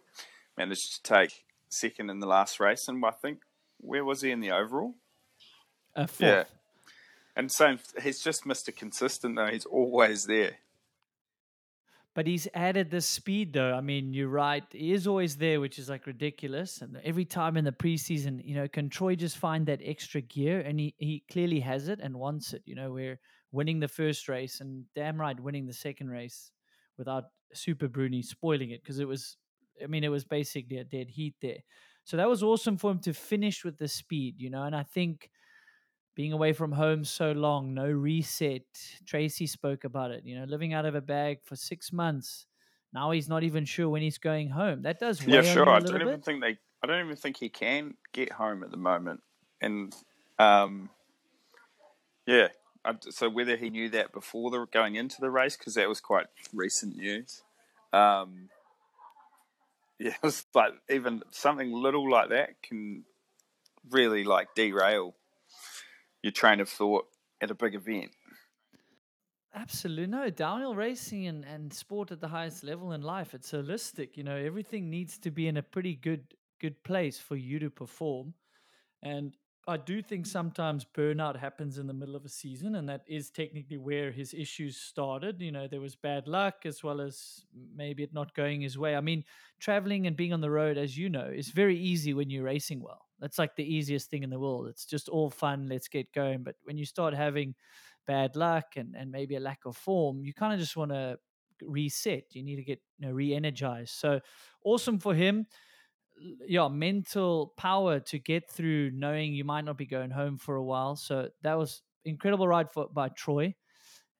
[0.57, 3.41] Managed to take second in the last race, and I think
[3.80, 4.95] where was he in the overall?
[5.95, 6.22] A fourth.
[6.22, 6.43] Yeah.
[7.36, 8.76] And same, he's just Mr.
[8.76, 9.48] Consistent though.
[9.48, 10.58] He's always there.
[12.16, 13.74] But he's added the speed, though.
[13.74, 14.64] I mean, you're right.
[14.72, 16.82] He is always there, which is like ridiculous.
[16.82, 20.60] And every time in the preseason, you know, can Troy just find that extra gear?
[20.60, 22.64] And he, he clearly has it and wants it.
[22.66, 23.20] You know, we're
[23.52, 26.52] winning the first race and damn right winning the second race
[26.98, 29.38] without Super Bruni spoiling it because it was,
[29.82, 31.60] I mean, it was basically a dead heat there.
[32.04, 34.64] So that was awesome for him to finish with the speed, you know.
[34.64, 35.30] And I think
[36.16, 38.64] being away from home so long, no reset.
[39.05, 42.45] Tracy spoke about it, you know, living out of a bag for six months.
[42.93, 44.82] Now he's not even sure when he's going home.
[44.82, 45.70] That does Yeah, sure.
[45.70, 46.57] I don't even think they.
[46.82, 49.22] I don't even think he can get home at the moment.
[49.62, 49.95] And
[50.39, 50.89] um,
[52.26, 52.47] yeah.
[52.86, 55.99] I, so whether he knew that before the going into the race, because that was
[55.99, 57.43] quite recent news.
[57.91, 58.49] Um,
[59.99, 63.03] yeah, it was like even something little like that can
[63.89, 65.16] really like derail
[66.24, 67.08] your train of thought
[67.42, 68.12] at a big event.
[69.54, 70.06] Absolutely.
[70.08, 74.16] No, downhill racing and, and sport at the highest level in life, it's holistic.
[74.16, 77.70] You know, everything needs to be in a pretty good good place for you to
[77.70, 78.36] perform.
[79.04, 83.04] And I do think sometimes burnout happens in the middle of a season, and that
[83.08, 85.42] is technically where his issues started.
[85.42, 88.96] You know, there was bad luck as well as maybe it not going his way.
[88.96, 89.26] I mean,
[89.60, 92.82] traveling and being on the road, as you know, is very easy when you're racing
[92.82, 93.09] well.
[93.20, 94.68] That's like the easiest thing in the world.
[94.68, 96.44] It's just all fun, let's get going.
[96.44, 97.56] But when you start having
[98.08, 101.18] bad luck and, and maybe a lack of form, you kind of just want to
[101.62, 102.24] reset.
[102.32, 103.92] You need to get you know, re-energized.
[103.92, 104.20] So
[104.64, 105.46] awesome for him.
[106.46, 110.64] Yeah, mental power to get through knowing you might not be going home for a
[110.64, 110.96] while.
[110.96, 113.56] So that was incredible ride for by Troy.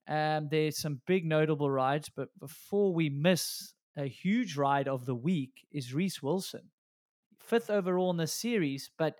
[0.08, 5.14] Um, there's some big notable rides, but before we miss a huge ride of the
[5.14, 6.70] week is Reece Wilson,
[7.50, 9.18] fifth overall in the series, but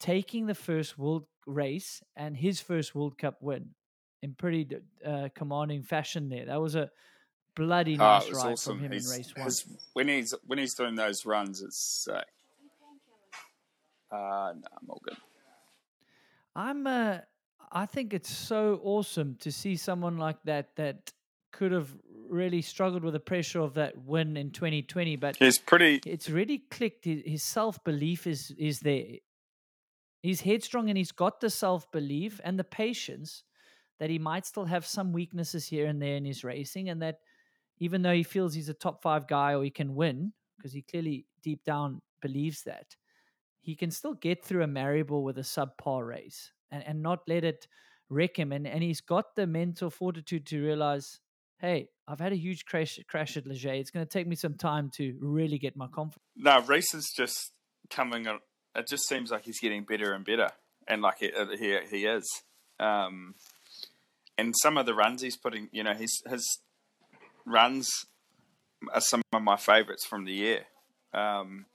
[0.00, 3.70] taking the first world race and his first World Cup win
[4.22, 4.66] in pretty
[5.04, 6.28] uh, commanding fashion.
[6.30, 6.90] There, that was a
[7.54, 8.76] bloody Ah, nice was ride awesome.
[8.78, 9.44] from him He's- in race one.
[9.44, 12.22] his- when he's when he's doing those runs, it's uh,
[14.14, 15.16] uh no, I'm all good.
[16.56, 17.18] I'm uh
[17.72, 21.12] I think it's so awesome to see someone like that that
[21.52, 21.90] could have
[22.30, 26.00] really struggled with the pressure of that win in 2020 but He's pretty.
[26.06, 29.04] it's really clicked his, his self-belief is is there
[30.22, 33.44] he's headstrong and he's got the self-belief and the patience
[33.98, 37.18] that he might still have some weaknesses here and there in his racing and that
[37.78, 40.82] even though he feels he's a top 5 guy or he can win because he
[40.82, 42.96] clearly deep down believes that
[43.60, 47.44] he can still get through a Maribor with a subpar race and, and not let
[47.44, 47.66] it
[48.08, 48.52] wreck him.
[48.52, 51.20] And, and he's got the mental fortitude to realize,
[51.60, 53.78] hey, I've had a huge crash crash at Les Gets.
[53.80, 56.24] It's going to take me some time to really get my confidence.
[56.36, 57.52] No, Reece is just
[57.90, 58.26] coming.
[58.26, 58.40] on-
[58.74, 60.50] It just seems like he's getting better and better,
[60.88, 62.24] and like he he, he is.
[62.78, 63.34] Um,
[64.38, 66.58] and some of the runs he's putting, you know, his his
[67.44, 67.88] runs
[68.92, 70.64] are some of my favourites from the year.
[71.12, 71.66] Um,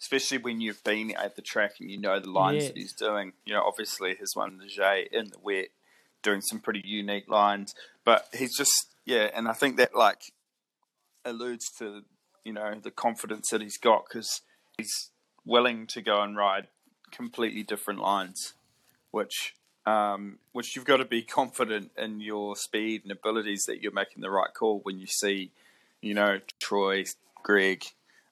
[0.00, 3.32] especially when you've been at the track and you know the lines that he's doing.
[3.46, 5.68] You know, obviously his one J in the wet,
[6.22, 7.74] doing some pretty unique lines.
[8.04, 10.32] But he's just yeah, and I think that like
[11.24, 12.02] alludes to
[12.44, 14.42] you know the confidence that he's got because
[14.76, 15.10] he's
[15.44, 16.68] willing to go and ride
[17.10, 18.54] completely different lines,
[19.10, 19.54] which
[19.86, 24.22] um, which you've got to be confident in your speed and abilities that you're making
[24.22, 25.50] the right call when you see,
[26.00, 27.04] you know, Troy,
[27.42, 27.84] Greg,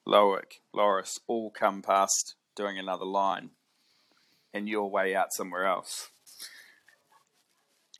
[0.07, 3.51] Loic, Loris all come past doing another line,
[4.53, 6.09] and you're way out somewhere else.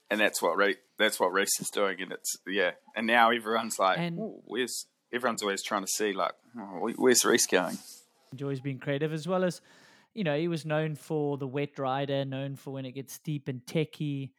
[0.10, 0.58] And that's what
[0.98, 2.72] that's what Reece is doing, and it's yeah.
[2.96, 7.46] And now everyone's like, And- "Where's?" Everyone's always trying to see like, oh, "Where's Reece
[7.46, 7.78] going?"
[8.32, 9.62] Enjoys being creative as well as,
[10.16, 13.48] you know, he was known for the wet rider, known for when it gets deep
[13.48, 14.34] and techy.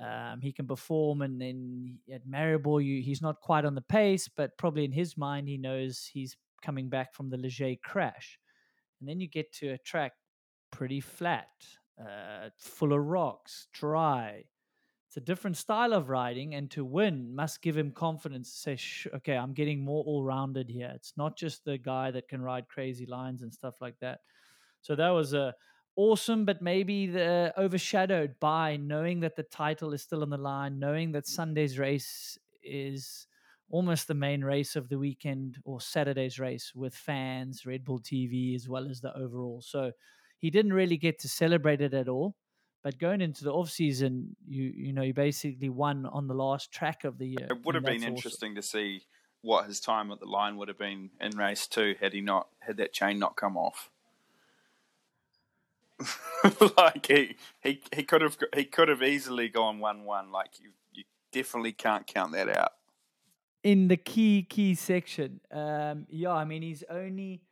[0.00, 4.28] Um, he can perform, and then at Maribor, you, he's not quite on the pace,
[4.28, 8.38] but probably in his mind, he knows he's coming back from the Les Gets crash.
[9.00, 10.12] And then you get to a track
[10.70, 11.48] pretty flat,
[12.00, 14.44] uh, full of rocks, dry.
[15.16, 18.76] It's a different style of riding, and to win must give him confidence to say,
[18.76, 20.92] Sh- okay, I'm getting more all rounded here.
[20.94, 24.20] It's not just the guy that can ride crazy lines and stuff like that.
[24.82, 25.54] So that was a
[25.96, 30.36] awesome, but maybe the uh, overshadowed by knowing that the title is still on the
[30.36, 33.26] line, knowing that Sunday's race is
[33.70, 38.54] almost the main race of the weekend or Saturday's race with fans, Red Bull TV,
[38.54, 39.62] as well as the overall.
[39.62, 39.92] So
[40.38, 42.36] he didn't really get to celebrate it at all.
[42.86, 46.70] But going into the off season, you you know you basically won on the last
[46.70, 47.48] track of the year.
[47.50, 48.14] It would have been awesome.
[48.14, 49.02] interesting to see
[49.42, 52.46] what his time at the line would have been in race two had he not
[52.60, 53.90] had that chain not come off.
[56.78, 60.30] like he, he he could have he could have easily gone one one.
[60.30, 62.70] Like you you definitely can't count that out.
[63.64, 65.40] in the key key section.
[65.50, 67.42] Um, yeah, I mean he's only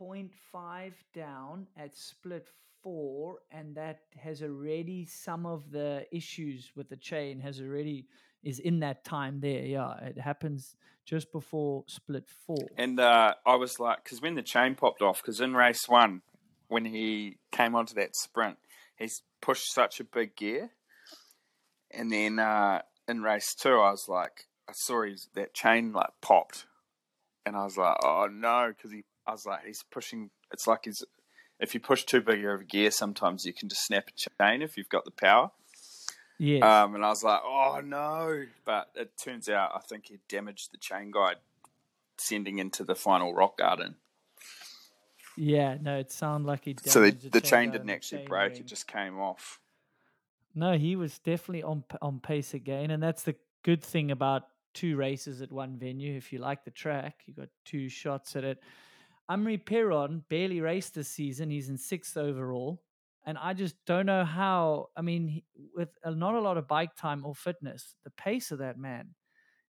[0.00, 2.48] 0.5 down at split
[2.84, 8.06] four, and that has already some of the issues with the chain has already
[8.44, 9.64] is in that time there.
[9.64, 12.68] Yeah, it happens just before split four.
[12.76, 16.22] And uh, I was like, because when the chain popped off, because in race one,
[16.68, 18.58] when he came onto that sprint,
[18.96, 20.70] he's pushed such a big gear.
[21.90, 26.10] And then uh, in race two, I was like, I saw his that chain like
[26.20, 26.66] popped,
[27.46, 30.30] and I was like, oh no, because he, I was like, he's pushing.
[30.52, 31.02] It's like he's,
[31.60, 34.62] if you push too big of a gear, sometimes you can just snap a chain
[34.62, 35.50] if you've got the power.
[36.38, 36.82] Yeah.
[36.82, 40.72] Um, and I was like, oh no, but it turns out I think he damaged
[40.72, 41.36] the chain guide,
[42.18, 43.96] sending into the final rock garden.
[45.36, 48.28] yeah, no, it sounded like he So the, damaged the chain guide didn't actually chain
[48.28, 48.60] break; ring.
[48.60, 49.60] it just came off.
[50.54, 54.96] No, he was definitely on on pace again, and that's the good thing about two
[54.96, 56.16] races at one venue.
[56.16, 58.60] If you like the track, you got two shots at it.
[59.30, 62.82] Amaury Pierron barely raced this season; he's in sixth overall,
[63.24, 64.88] and I just don't know how.
[64.96, 65.42] I mean,
[65.74, 69.14] with not a lot of bike time or fitness, the pace of that man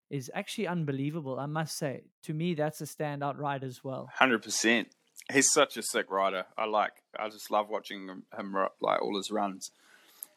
[0.09, 1.39] is actually unbelievable.
[1.39, 4.09] I must say, to me, that's a standout ride as well.
[4.13, 4.89] Hundred percent.
[5.31, 6.45] He's such a sick rider.
[6.57, 6.91] I like.
[7.17, 9.71] I just love watching him, him like all his runs.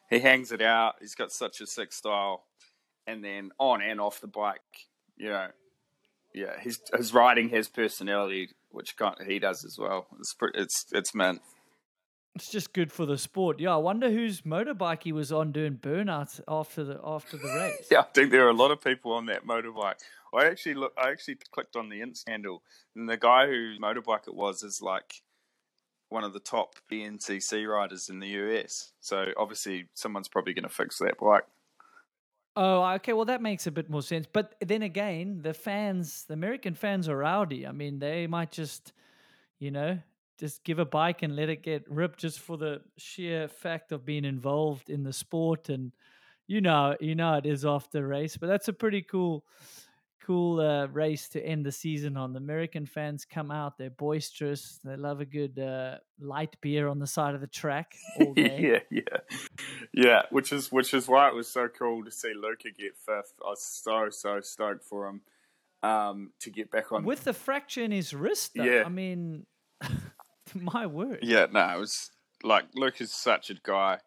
[0.09, 0.95] He hangs it out.
[0.99, 2.45] He's got such a sick style,
[3.05, 5.49] and then on and off the bike, you know,
[6.33, 8.95] yeah, his his riding has personality, which
[9.25, 10.07] he does as well.
[10.19, 11.41] It's it's it's meant.
[12.35, 13.59] It's just good for the sport.
[13.59, 17.87] Yeah, I wonder whose motorbike he was on doing burnouts after the after the race.
[17.91, 19.95] Yeah, I think there are a lot of people on that motorbike.
[20.33, 20.93] I actually look.
[20.97, 22.63] I actually clicked on the Insta handle,
[22.95, 25.21] and the guy whose motorbike it was is like
[26.09, 28.91] one of the top GNCC riders in the US.
[28.99, 31.45] So obviously, someone's probably going to fix that bike.
[32.61, 33.13] Oh, okay.
[33.13, 34.27] Well, that makes a bit more sense.
[34.31, 37.65] But then again, the fans, the American fans are rowdy.
[37.65, 38.91] I mean, they might just,
[39.59, 39.99] you know,
[40.39, 44.05] just give a bike and let it get ripped just for the sheer fact of
[44.05, 45.69] being involved in the sport.
[45.69, 45.93] And
[46.47, 48.37] you know, you know, it is after race.
[48.37, 49.45] But that's a pretty cool,
[50.29, 52.33] cool uh, race to end the season on.
[52.33, 53.79] The American fans come out.
[53.79, 54.79] They're boisterous.
[54.83, 58.81] They love a good uh, light beer on the side of the track all day.
[58.91, 59.37] yeah, yeah,
[59.91, 60.21] yeah.
[60.29, 63.33] Which is which is why it was so cool to see Luca get fifth.
[63.43, 65.21] I was so so stoked for him
[65.81, 67.05] um, to get back on.
[67.05, 68.83] With the fracture in his wrist, though, Yeah.
[68.85, 69.47] I mean,
[70.53, 71.19] my word.
[71.23, 72.11] Yeah, no, it was
[72.43, 73.97] like Luke is such a guy.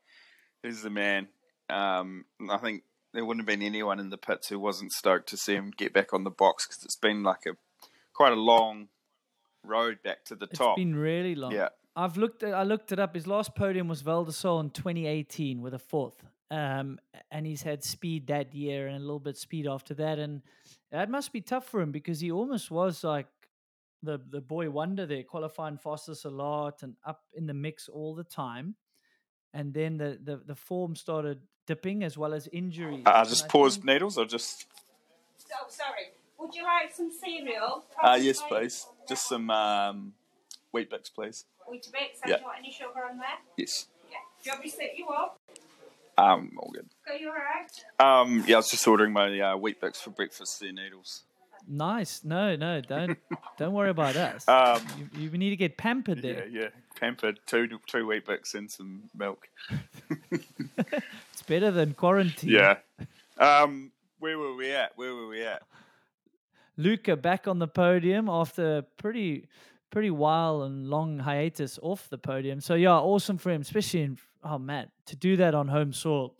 [0.63, 1.27] He's the man.
[1.69, 5.37] Um, I think there wouldn't have been anyone in the pits who wasn't stoked to
[5.37, 7.53] see him get back on the box because it's been like a
[8.15, 8.89] quite a long
[9.65, 10.79] road back to the It's top.
[10.79, 11.53] It's been really long.
[11.53, 11.69] Yeah.
[11.95, 12.43] I've looked.
[12.43, 13.15] I looked it up.
[13.15, 16.25] His last podium was Val de in 2018 with a fourth.
[16.51, 16.99] Um,
[17.31, 20.43] and he's had speed that year and a little bit speed after that, and
[20.91, 23.27] that must be tough for him because he almost was like
[24.03, 28.15] the the boy wonder there, qualifying fastest a lot and up in the mix all
[28.15, 28.75] the time.
[29.55, 33.03] And then the the, the form started dipping as well as injuries.
[33.07, 34.67] Uh, and just I pause think- needles or just
[35.55, 36.13] Oh, sorry.
[36.39, 37.85] Would you like some cereal?
[38.03, 38.87] uh, yes, please.
[39.09, 40.13] Just some um,
[40.73, 41.45] Weet-Bix, please.
[41.69, 41.93] Weet-Bix.
[42.27, 42.37] Yeah.
[42.37, 43.27] Do you want any sugar on there?
[43.57, 43.87] Yes.
[44.11, 44.17] Yeah.
[44.43, 45.39] Do you want me to sit you up?
[46.19, 46.87] Um, all good.
[47.07, 47.71] Go you alright?
[48.01, 50.59] Um, yeah, I was just ordering my uh, Weet-Bix for breakfast.
[50.61, 51.23] There, needles.
[51.69, 52.25] Nice.
[52.25, 53.17] No, no, don't
[53.59, 54.49] don't worry about us.
[54.49, 54.81] Um,
[55.17, 56.49] you, you need to get pampered Yeah, there.
[56.49, 56.69] yeah.
[56.99, 59.47] Pampered, two two Weet-Bix and some milk.
[61.43, 62.51] It's better than quarantine.
[62.51, 62.77] Yeah.
[63.37, 63.91] Um,
[64.21, 64.93] where were we at?
[64.95, 65.63] Where were we at?
[66.77, 69.49] Luca back on the podium after a pretty
[69.91, 72.61] pretty wild and long hiatus off the podium.
[72.61, 76.37] So yeah, awesome for him, especially in oh man, to do that on home soil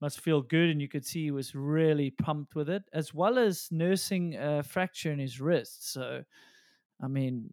[0.00, 3.38] must feel good and you could see he was really pumped with it as well
[3.38, 5.92] as nursing a fracture in his wrist.
[5.92, 6.22] So
[7.02, 7.52] I mean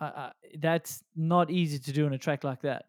[0.00, 0.30] uh, uh,
[0.60, 2.84] that's not easy to do on a track like that.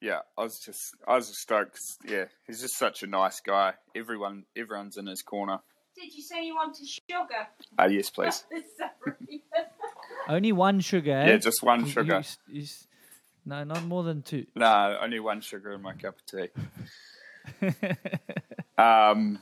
[0.00, 3.40] Yeah, I was just I was just stoked 'cause, yeah, he's just such a nice
[3.40, 3.74] guy.
[3.94, 5.60] Everyone everyone's in his corner.
[5.94, 7.48] Did you say you wanted sugar?
[7.78, 8.44] Ah, yes, please.
[10.28, 11.12] Only one sugar.
[11.12, 11.26] Eh?
[11.28, 12.22] Yeah, just one You- sugar.
[12.48, 12.66] you- you
[13.46, 14.44] no, not more than two.
[14.56, 16.48] No, only one sugar in my cup of tea.
[18.78, 19.38] Um,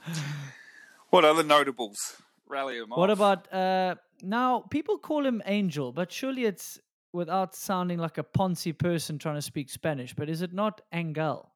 [1.11, 1.99] what other notables?
[2.47, 3.19] Rally them What off.
[3.19, 6.79] about uh now people call him Angel, but surely it's
[7.15, 11.51] without sounding like a Ponzi person trying to speak Spanish, but is it not Angel?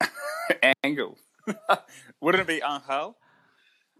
[0.82, 1.18] Angle?
[2.20, 3.16] Wouldn't it be Angel?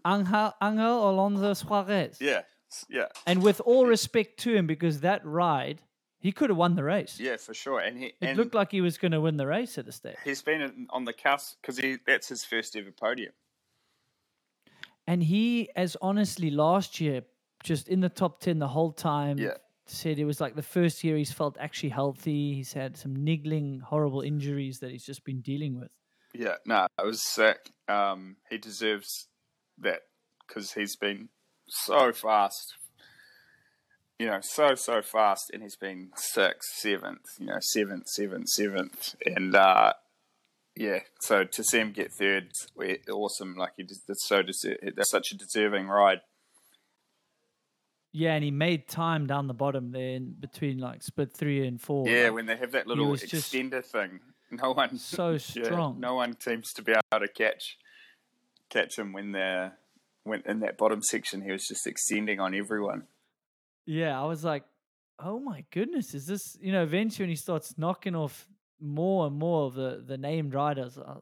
[0.05, 2.17] Angel Angel Alonso Suarez.
[2.19, 2.41] Yeah,
[2.89, 5.81] yeah, And with all respect to him, because that ride,
[6.19, 7.19] he could have won the race.
[7.19, 7.79] yeah, for sure.
[7.79, 9.91] And he It and looked like he was going to win the race at the
[9.91, 10.15] stage.
[10.25, 13.33] he's been on the cusp because that's his first ever podium.
[15.05, 17.23] And he, as honestly last year,
[17.61, 19.57] just in the top 10 the whole time, Yeah.
[19.85, 22.55] Said it was like the first year he's felt actually healthy.
[22.55, 25.91] He's had some niggling, horrible injuries that he's just been dealing with.
[26.33, 27.71] Yeah, no, it was sick.
[27.87, 29.27] Um, he deserves
[29.79, 30.01] that
[30.47, 31.29] because he's been
[31.67, 32.75] so fast.
[34.19, 39.15] You know, so so fast, and he's been sixth, seventh, you know, seventh, seventh, seventh,
[39.25, 39.93] and uh,
[40.75, 40.99] yeah.
[41.19, 43.55] So to see him get third, we- awesome.
[43.55, 46.21] Like he just, so deser- that's such a deserving ride.
[48.15, 51.81] Yeah, and he made time down the bottom there in between like split three and
[51.81, 52.07] four.
[52.07, 54.19] Yeah, like, when they have that little extender thing,
[54.51, 55.99] no one so yeah, strong.
[55.99, 57.77] no one seems to be able to catch
[58.69, 59.77] catch him when they're
[60.23, 61.41] when in that bottom section.
[61.41, 63.07] He was just extending on everyone.
[63.85, 64.63] Yeah, I was like,
[65.19, 68.47] oh my goodness, is this, you know, eventually when he starts knocking off
[68.79, 71.15] more and more of the, the named riders, uh,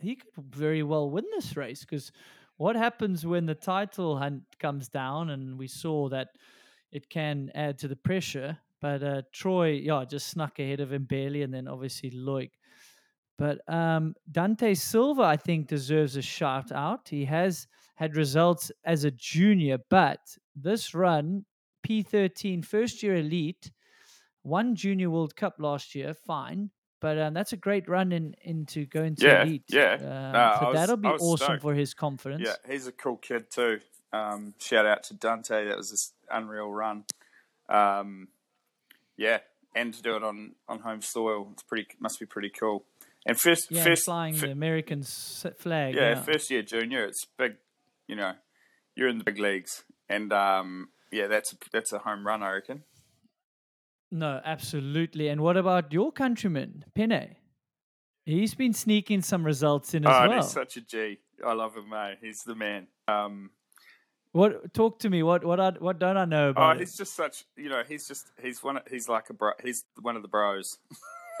[0.00, 2.12] he could very well win this race because
[2.56, 6.28] what happens when the title hunt comes down and we saw that
[6.92, 8.58] it can add to the pressure.
[8.80, 12.50] But uh, Troy, yeah, just snuck ahead of him barely, and then obviously Loic.
[13.36, 17.08] But um, Dante Silva, I think, deserves a shout out.
[17.08, 20.20] He has had results as a junior, but
[20.54, 21.44] this run
[21.86, 23.70] P13 first year elite,
[24.42, 26.70] won Junior World Cup last year, fine.
[27.04, 29.64] But um, that's a great run in into going to Yeah, elite.
[29.68, 29.92] yeah.
[29.94, 31.60] Um, No, so was- that'll be awesome stoked.
[31.62, 32.42] for his confidence.
[32.46, 33.80] Yeah, he's a cool kid too.
[34.12, 35.66] Um, shout out to Dante.
[35.68, 37.04] That was this unreal run.
[37.68, 38.28] Um,
[39.18, 39.38] yeah,
[39.74, 42.84] and to do it on, on home soil, it's pretty must be pretty cool.
[43.26, 45.94] And first, Yeah, first flying fir- the American flag.
[45.94, 47.56] yeah, Yeah, first year junior, it's big.
[48.06, 48.32] You know,
[48.94, 52.52] you're in the big leagues, and um, yeah, that's a, that's a home run, I
[52.52, 52.84] reckon.
[54.14, 55.26] No, absolutely.
[55.26, 57.34] And what about your countryman, Pene?
[58.24, 60.40] He's been sneaking some results in as oh, well.
[60.42, 61.18] he's such a G.
[61.44, 62.18] I love him, mate.
[62.20, 62.86] He's the man.
[63.08, 63.50] Um,
[64.30, 65.24] What talk to me?
[65.24, 66.72] What what I, what don't I know Oh, about?
[66.76, 66.78] him?
[66.78, 67.44] he's just such.
[67.56, 68.76] You know, he's just he's one.
[68.76, 69.50] of- He's like a bro.
[69.62, 70.78] He's one of the bros.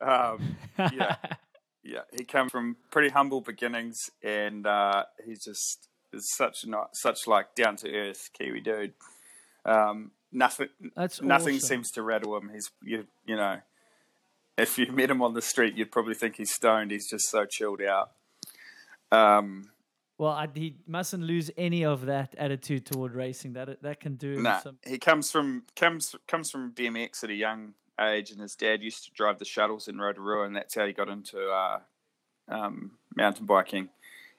[0.00, 1.16] um, yeah,
[1.84, 2.00] yeah.
[2.16, 7.54] He come from pretty humble beginnings, and uh, he just is such not such like
[7.54, 8.94] down to earth Kiwi dude.
[9.66, 10.68] Um, nothing.
[10.94, 11.68] That's nothing awesome.
[11.68, 12.50] seems to rattle him.
[12.52, 13.06] He's you.
[13.26, 13.58] You know,
[14.56, 16.90] if you met him on the street, you'd probably think he's stoned.
[16.92, 18.12] He's just so chilled out.
[19.10, 19.70] Um,
[20.18, 23.54] Well, I, he mustn't lose any of that attitude toward racing.
[23.54, 24.78] That that can do Nah, some.
[24.86, 29.04] he comes from comes comes from BMX at a young age, and his dad used
[29.04, 31.80] to drive the shuttles in Rotorua, and that's how he got into uh,
[32.48, 33.88] um, mountain biking.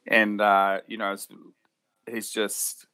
[0.07, 1.15] And uh, you know,
[2.09, 2.87] he's just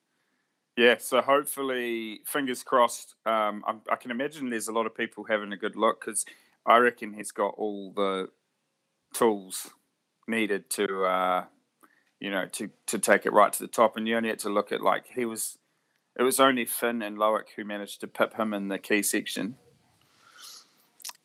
[0.78, 0.96] yeah.
[1.00, 3.16] So hopefully, fingers crossed.
[3.26, 6.26] Um, I, I can imagine there's a lot of people having a good look because
[6.66, 8.30] I reckon he's got all the
[9.14, 9.72] tools
[10.28, 11.06] needed to.
[11.06, 11.46] Uh,
[12.20, 14.50] you know, to, to take it right to the top, and you only had to
[14.50, 15.58] look at like he was
[16.18, 19.58] it was only Finn and Loic who managed to pip him in the key section.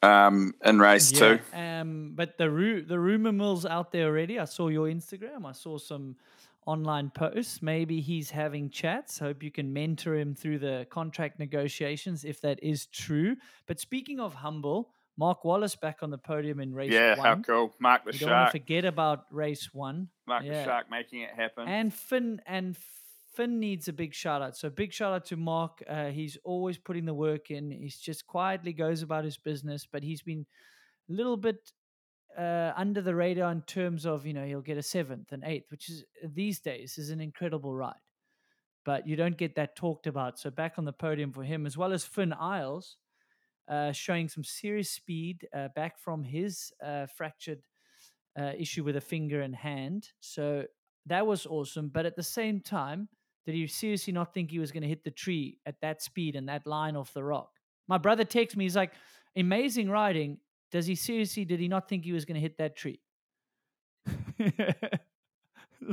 [0.03, 1.41] Um, in race two.
[1.53, 4.39] Um, but the ru- the rumor mill's out there already.
[4.39, 5.45] I saw your Instagram.
[5.45, 6.17] I saw some
[6.67, 7.63] online posts.
[7.63, 9.19] Maybe he's having chats.
[9.19, 13.37] Hope you can mentor him through the contract negotiations if that is true.
[13.67, 17.27] But speaking of humble, Mark Wallace back on the podium in race Yeah, one.
[17.27, 17.75] how cool.
[17.81, 20.09] Mark the You don't want to forget about race one.
[20.27, 20.59] Mark yeah.
[20.59, 21.67] the Shark making it happen.
[21.67, 22.77] And Finn and
[23.35, 24.57] Finn needs a big shout out.
[24.57, 25.83] So big shout out to Mark.
[25.89, 27.71] Uh, he's always putting the work in.
[27.71, 30.47] He's just quietly goes about his business, but he's been
[31.09, 31.73] a little bit
[32.37, 35.71] uh, under the radar in terms of you know he'll get a seventh and eighth,
[35.71, 37.95] which is these days is an incredible ride.
[38.85, 40.39] But you don't get that talked about.
[40.39, 42.97] So back on the podium for him, as well as Finn Iles,
[43.69, 47.61] uh, showing some serious speed uh, back from his uh, fractured
[48.39, 50.09] uh, issue with a finger and hand.
[50.21, 50.65] So
[51.07, 51.89] that was awesome.
[51.89, 53.09] But at the same time,
[53.45, 56.37] did he seriously not think he was going to hit the tree at that speed
[56.37, 57.51] and that line off the rock?
[57.89, 58.93] My brother texts me, he's like,
[59.37, 60.39] amazing riding.
[60.71, 61.45] Does he seriously?
[61.45, 63.01] Did he not think he was going to hit that tree?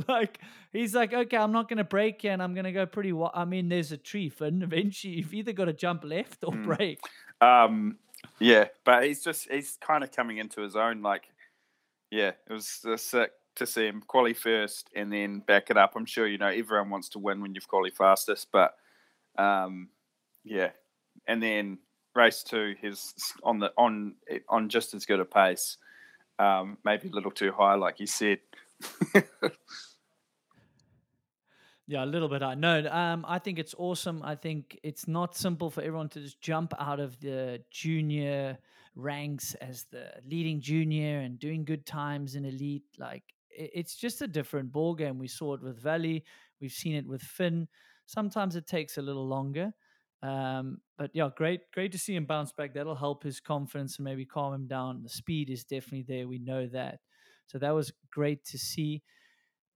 [0.08, 0.38] like
[0.72, 3.12] he's like, okay, I'm not going to break here, and I'm going to go pretty.
[3.12, 4.62] Wa- I mean, there's a tree, Finn.
[4.62, 6.64] Eventually, you've either got to jump left or Mm.
[6.76, 7.00] break.
[7.40, 7.98] Um,
[8.40, 11.02] yeah, but he's just he's kind of coming into his own.
[11.02, 11.24] Like,
[12.10, 15.94] yeah, it was uh, sick to see him quali first and then back it up.
[15.96, 18.74] I'm sure you know everyone wants to win when you've quali fastest, but
[19.38, 19.88] um,
[20.44, 20.70] yeah,
[21.26, 21.78] and then
[22.16, 24.14] race two, he's on the on
[24.48, 25.76] on just as good a pace.
[26.38, 28.40] Um, maybe a little too high, like you said.
[31.88, 32.42] Yeah, a little bit.
[32.42, 32.84] I no.
[32.90, 34.20] Um, I think it's awesome.
[34.24, 38.58] I think it's not simple for everyone to just jump out of the junior
[38.96, 42.82] ranks as the leading junior and doing good times in elite.
[42.98, 45.18] Like it's just a different ball game.
[45.18, 46.24] We saw it with Vali.
[46.60, 47.68] We've seen it with Finn.
[48.06, 49.72] Sometimes it takes a little longer.
[50.22, 52.74] Um, but yeah, great, great to see him bounce back.
[52.74, 55.02] That'll help his confidence and maybe calm him down.
[55.02, 56.26] The speed is definitely there.
[56.26, 57.00] We know that.
[57.46, 59.02] So that was great to see.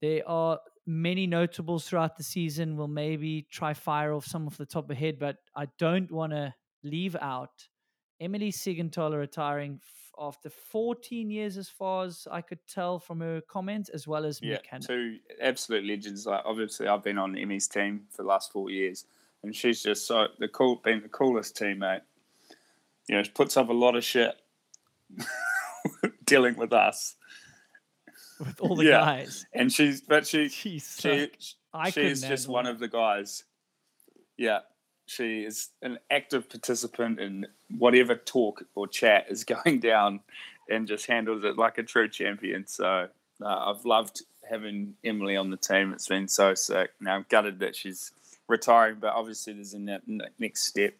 [0.00, 2.76] There are many notables throughout the season.
[2.76, 6.32] We'll maybe try fire off some off the top of head, but I don't want
[6.32, 7.68] to leave out
[8.18, 13.40] Emily Siegenthaler retiring f- after 14 years, as far as I could tell from her
[13.42, 16.26] comments, as well as Yeah, two absolute legends.
[16.26, 19.04] Like obviously, I've been on Emmy's team for the last four years,
[19.42, 22.02] and she's just so the cool, been the coolest teammate.
[23.08, 24.34] You know, she puts up a lot of shit
[26.24, 27.16] dealing with us,
[28.38, 29.00] with all the Yeah.
[29.00, 29.46] guys.
[29.52, 31.30] and she's but she Jeez, she
[31.72, 32.70] I she's just one it.
[32.70, 33.44] of the guys.
[34.36, 34.60] Yeah,
[35.06, 37.46] she is an active participant in
[37.78, 40.20] whatever talk or chat is going down,
[40.68, 42.66] and just handles it like a true champion.
[42.66, 43.08] So
[43.42, 45.92] uh, I've loved having Emily on the team.
[45.92, 46.90] It's been so sick.
[47.00, 48.12] Now I'm gutted that she's
[48.50, 50.94] retiring, but obviously there's a ne- ne- next step.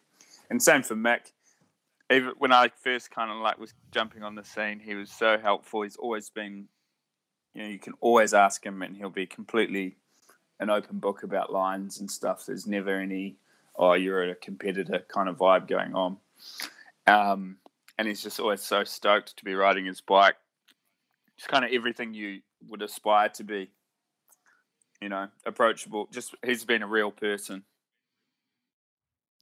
[0.49, 1.31] And same for Mick.
[2.09, 5.37] Even when I first kind of like was jumping on the scene, he was so
[5.37, 5.83] helpful.
[5.83, 6.67] He's always been,
[7.53, 9.95] you know, you can always ask him, and he'll be completely
[10.59, 12.45] an open book about lines and stuff.
[12.45, 13.35] There's never any,
[13.75, 16.17] oh, you're a competitor kind of vibe going on.
[17.07, 17.57] Um,
[17.97, 20.35] and he's just always so stoked to be riding his bike.
[21.37, 23.69] Just kind of everything you would aspire to be.
[25.01, 26.07] You know, approachable.
[26.11, 27.63] Just he's been a real person.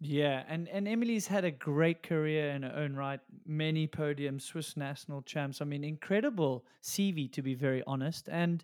[0.02, 3.20] Yeah, and and Emily's had a great career in her own right.
[3.46, 5.62] Many podiums, Swiss national champs.
[5.62, 8.30] I mean, incredible CV to be very honest.
[8.30, 8.64] And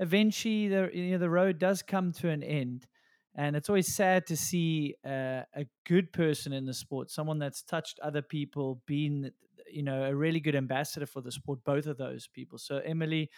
[0.00, 2.88] eventually, the you know the road does come to an end,
[3.36, 7.62] and it's always sad to see uh, a good person in the sport, someone that's
[7.62, 9.30] touched other people, been
[9.70, 11.62] you know a really good ambassador for the sport.
[11.62, 12.58] Both of those people.
[12.58, 13.30] So Emily,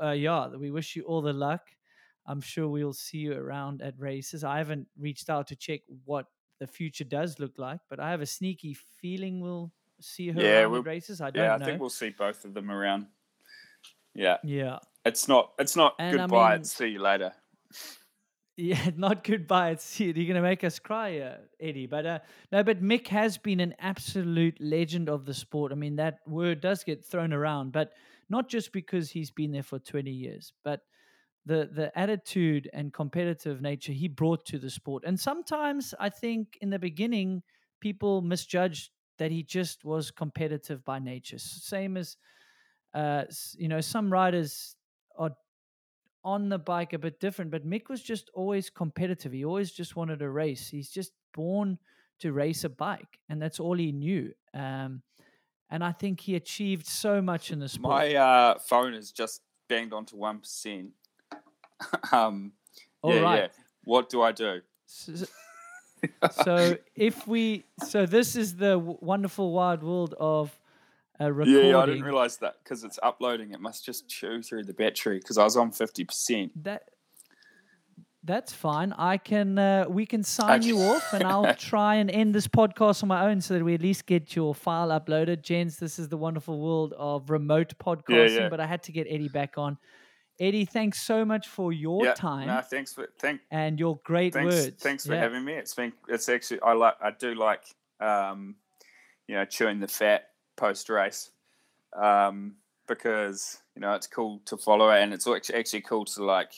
[0.00, 1.62] uh, yeah, we wish you all the luck.
[2.28, 4.44] I'm sure we'll see you around at races.
[4.44, 6.26] I haven't reached out to check what
[6.60, 10.60] the future does look like, but I have a sneaky feeling we'll see her Yeah,
[10.60, 11.20] around we'll- at races.
[11.20, 13.06] I don't Yeah, I think we'll see both of them around.
[14.14, 16.52] Yeah, yeah, it's not it's not And I goodbye.
[16.52, 17.32] mean- it's see you later.
[18.56, 19.70] yeah, not goodbye.
[19.70, 21.86] It's you're gonna make us cry, uh, Eddie.
[21.86, 22.18] But uh,
[22.52, 25.72] no, but Mick has been an absolute legend of the sport.
[25.72, 27.92] I mean, that word does get thrown around, but
[28.28, 30.82] not just because he's been there for 20 years, but
[31.48, 35.02] the the attitude and competitive nature he brought to the sport.
[35.06, 37.42] And sometimes I think in the beginning
[37.80, 41.38] people misjudged that he just was competitive by nature.
[41.38, 42.16] Same as
[42.94, 43.24] uh,
[43.56, 44.76] you know, some riders
[45.16, 45.32] are
[46.24, 49.32] on the bike a bit different, but Mick was just always competitive.
[49.32, 50.68] He always just wanted to race.
[50.68, 51.78] He's just born
[52.20, 54.32] to race a bike, and that's all he knew.
[54.52, 55.02] Um,
[55.70, 57.94] and I think he achieved so much in sport.
[57.94, 60.90] My uh, phone is just banged onto one percent.
[62.12, 62.52] um,
[63.02, 63.36] All yeah, right.
[63.36, 63.48] yeah.
[63.84, 64.60] What do I do?
[64.88, 65.26] S-
[66.42, 70.56] so if we so this is the wonderful wide world of
[71.20, 73.52] uh, recording Yeah, yeah, I didn't realize that because it's uploading.
[73.52, 76.52] It must just chew through the battery because I was on fifty percent.
[76.62, 76.84] that
[78.24, 82.34] that's fine i can uh, we can sign you off and i'll try and end
[82.34, 85.76] this podcast on my own so that we at least get your file uploaded gents
[85.76, 88.48] this is the wonderful world of remote podcasting yeah.
[88.48, 89.78] but i had to get eddie back on
[90.40, 94.32] eddie thanks so much for your yeah, time No, thanks for thank and your great
[94.32, 95.20] thanks words thanks for Yeah.
[95.20, 95.54] having me.
[95.54, 97.64] It's been it's actually I like I do like
[98.00, 98.56] um,
[99.26, 101.30] you know chewing the fat post race
[101.96, 106.24] um, because you know it's cool to follow it and it's actually actually cool to
[106.24, 106.52] like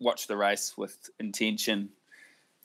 [0.00, 1.90] watch the race with intention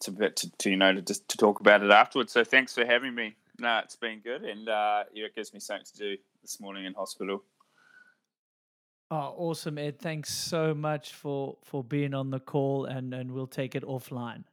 [0.01, 2.31] to to, to you know to just to talk about it afterwards.
[2.31, 3.35] So thanks for having me.
[3.59, 6.85] No, it's been good and uh, yeah, it gives me something to do this morning
[6.85, 7.43] in hospital.
[9.09, 13.47] Oh awesome ed thanks so much for for being on the call and and we'll
[13.47, 14.43] take it offline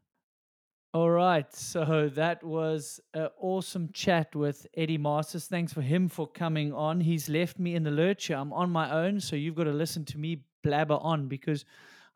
[0.95, 5.47] All right, so that was an awesome chat with Eddie Masters.
[5.49, 7.01] Thanks for him for coming on.
[7.01, 8.31] He's left me in the lurch.
[8.31, 11.65] I'm on my own, so you've got to listen to me blabber on because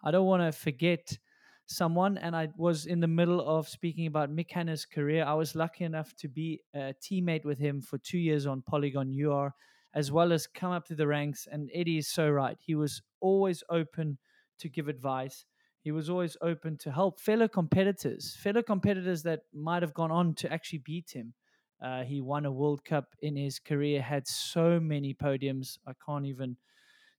[0.05, 1.19] I don't want to forget
[1.67, 2.19] someone.
[2.19, 5.25] And I was in the middle of speaking about Mick Hannah's career.
[5.25, 9.13] I was lucky enough to be a teammate with him for two years on Polygon
[9.13, 9.53] UR,
[9.95, 11.47] as well as come up through the ranks.
[11.51, 12.57] And Eddie is so right.
[12.61, 14.19] He was always open
[14.59, 15.45] to give advice
[15.81, 20.35] he was always open to help fellow competitors, fellow competitors that might have gone on
[20.35, 21.35] to actually beat him.
[21.83, 25.79] Uh, he won a World Cup in his career, had so many podiums.
[25.87, 26.57] I can't even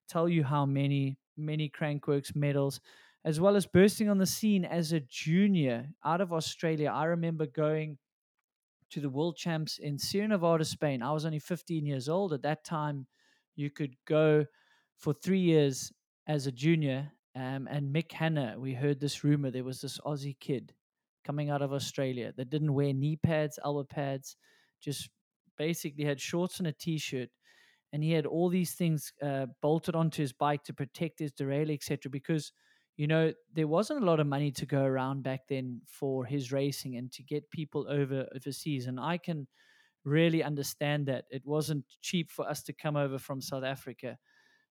[0.10, 2.82] tell you how many, many Crankworx medals,
[3.24, 6.92] as well as bursting on the scene as a junior out of Australia.
[6.94, 7.98] I remember going
[8.92, 11.02] to the World Champs in Sierra Nevada, Spain.
[11.02, 12.34] I was only 15 years old.
[12.34, 13.08] At that time,
[13.56, 14.46] you could go
[14.98, 15.92] for three years
[16.28, 20.38] as a junior um, and Mick Hannah, we heard this rumor there was this Aussie
[20.40, 20.74] kid
[21.24, 24.36] coming out of Australia that didn't wear knee pads, elbow pads,
[24.82, 25.10] just
[25.58, 27.30] basically had shorts and a t shirt.
[27.94, 31.74] And he had all these things uh, bolted onto his bike to protect his derailleur,
[31.74, 32.10] etc.
[32.12, 32.52] Because,
[33.00, 36.52] you know, there wasn't a lot of money to go around back then for his
[36.52, 38.88] racing and to get people over overseas.
[38.88, 39.48] And I can
[40.04, 41.24] really understand that.
[41.30, 44.18] It wasn't cheap for us to come over from South Africa.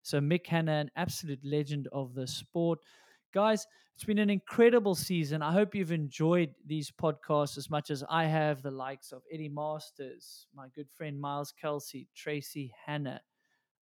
[0.02, 2.80] So Mick Hannah, an absolute legend of the sport.
[3.32, 3.64] Guys,
[3.94, 5.40] it's been an incredible season.
[5.40, 8.60] I hope you've enjoyed these podcasts as much as I have.
[8.60, 13.20] The likes of Eddie Masters, my good friend Miles Kelsey, Tracey Hannah,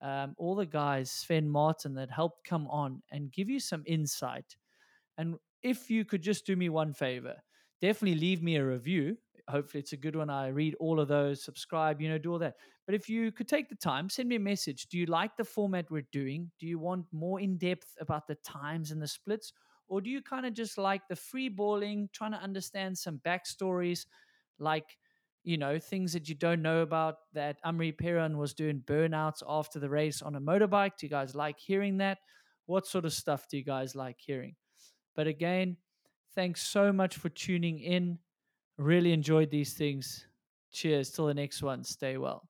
[0.04, 4.56] um, all the guys, Sven Martin, that helped come on and give you some insight.
[5.18, 7.36] And if you could just do me one favor,
[7.82, 9.18] definitely leave me a review
[9.50, 10.30] hopefully it's a good one.
[10.30, 12.56] I read all of those, subscribe, you know, do all that.
[12.86, 14.88] But if you could take the time, send me a message.
[14.88, 16.52] Do you like the format we're doing?
[16.60, 19.54] Do you want more in depth about the times and the splits?
[19.88, 24.06] Or do you kind of just like the free balling, trying to understand some backstories,
[24.60, 24.98] like,
[25.44, 29.80] you know, things that you don't know about that Amaury Pierron was doing burnouts after
[29.80, 30.98] the race on a motorbike?
[30.98, 32.20] Do you guys like hearing that?
[32.66, 34.56] What sort of stuff do you guys like hearing?
[35.16, 35.78] But again,
[36.34, 38.20] thanks so much for tuning in.
[38.78, 40.26] Really enjoyed these things.
[40.72, 41.12] Cheers.
[41.12, 41.84] Till the next one.
[41.84, 42.48] Stay well.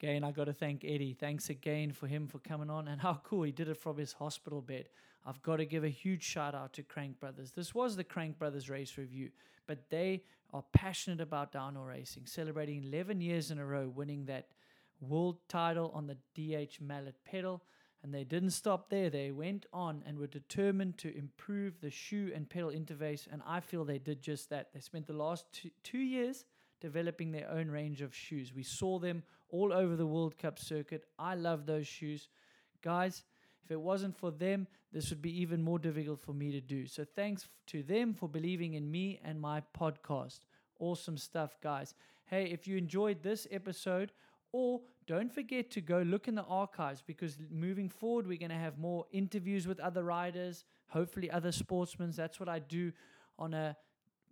[0.00, 1.16] Again, I got to thank Eddie.
[1.18, 4.12] Thanks again for him for coming on and how cool he did it from his
[4.12, 4.88] hospital bed.
[5.26, 7.52] I've got to give a huge shout out to Crank Brothers.
[7.52, 9.30] This was the Crank Brothers race review,
[9.66, 10.22] but they
[10.52, 14.48] are passionate about downhill racing, celebrating 11 years in a row, winning that
[15.00, 17.62] world title on the DH Mallet pedal.
[18.02, 19.10] And they didn't stop there.
[19.10, 23.26] They went on and were determined to improve the shoe and pedal interface.
[23.30, 24.72] And I feel they did just that.
[24.72, 26.44] They spent the last two, two years
[26.80, 28.52] developing their own range of shoes.
[28.54, 31.06] We saw them all over the World Cup circuit.
[31.18, 32.28] I love those shoes.
[32.82, 33.24] Guys,
[33.68, 36.86] if it wasn't for them, this would be even more difficult for me to do.
[36.86, 40.40] So thanks to them for believing in me and my podcast.
[40.80, 41.94] Awesome stuff, guys.
[42.24, 44.12] Hey, if you enjoyed this episode,
[44.52, 48.56] or don't forget to go look in the archives because moving forward, we're going to
[48.56, 52.10] have more interviews with other riders, hopefully other sportsmen.
[52.16, 52.92] That's what I do
[53.38, 53.76] on a,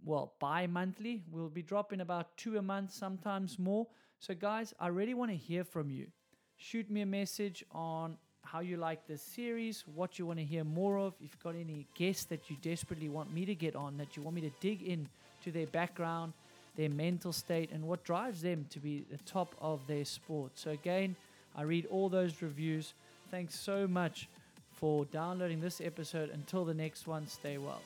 [0.03, 1.25] well, bi monthly.
[1.31, 3.87] We'll be dropping about two a month, sometimes more.
[4.19, 6.07] So, guys, I really want to hear from you.
[6.57, 8.17] Shoot me a message on
[8.47, 11.15] how you like this series, what you want to hear more of.
[11.21, 14.23] If you've got any guests that you desperately want me to get on, that you
[14.23, 15.09] want me to dig in
[15.45, 16.33] to their background
[16.77, 20.53] their mental state, and what drives them to be the top of their sport.
[20.55, 21.17] So, again,
[21.57, 22.93] I read all those reviews.
[23.31, 24.29] Thanks so much
[24.75, 26.31] for downloading this episode.
[26.31, 27.81] Until the next one, stay well.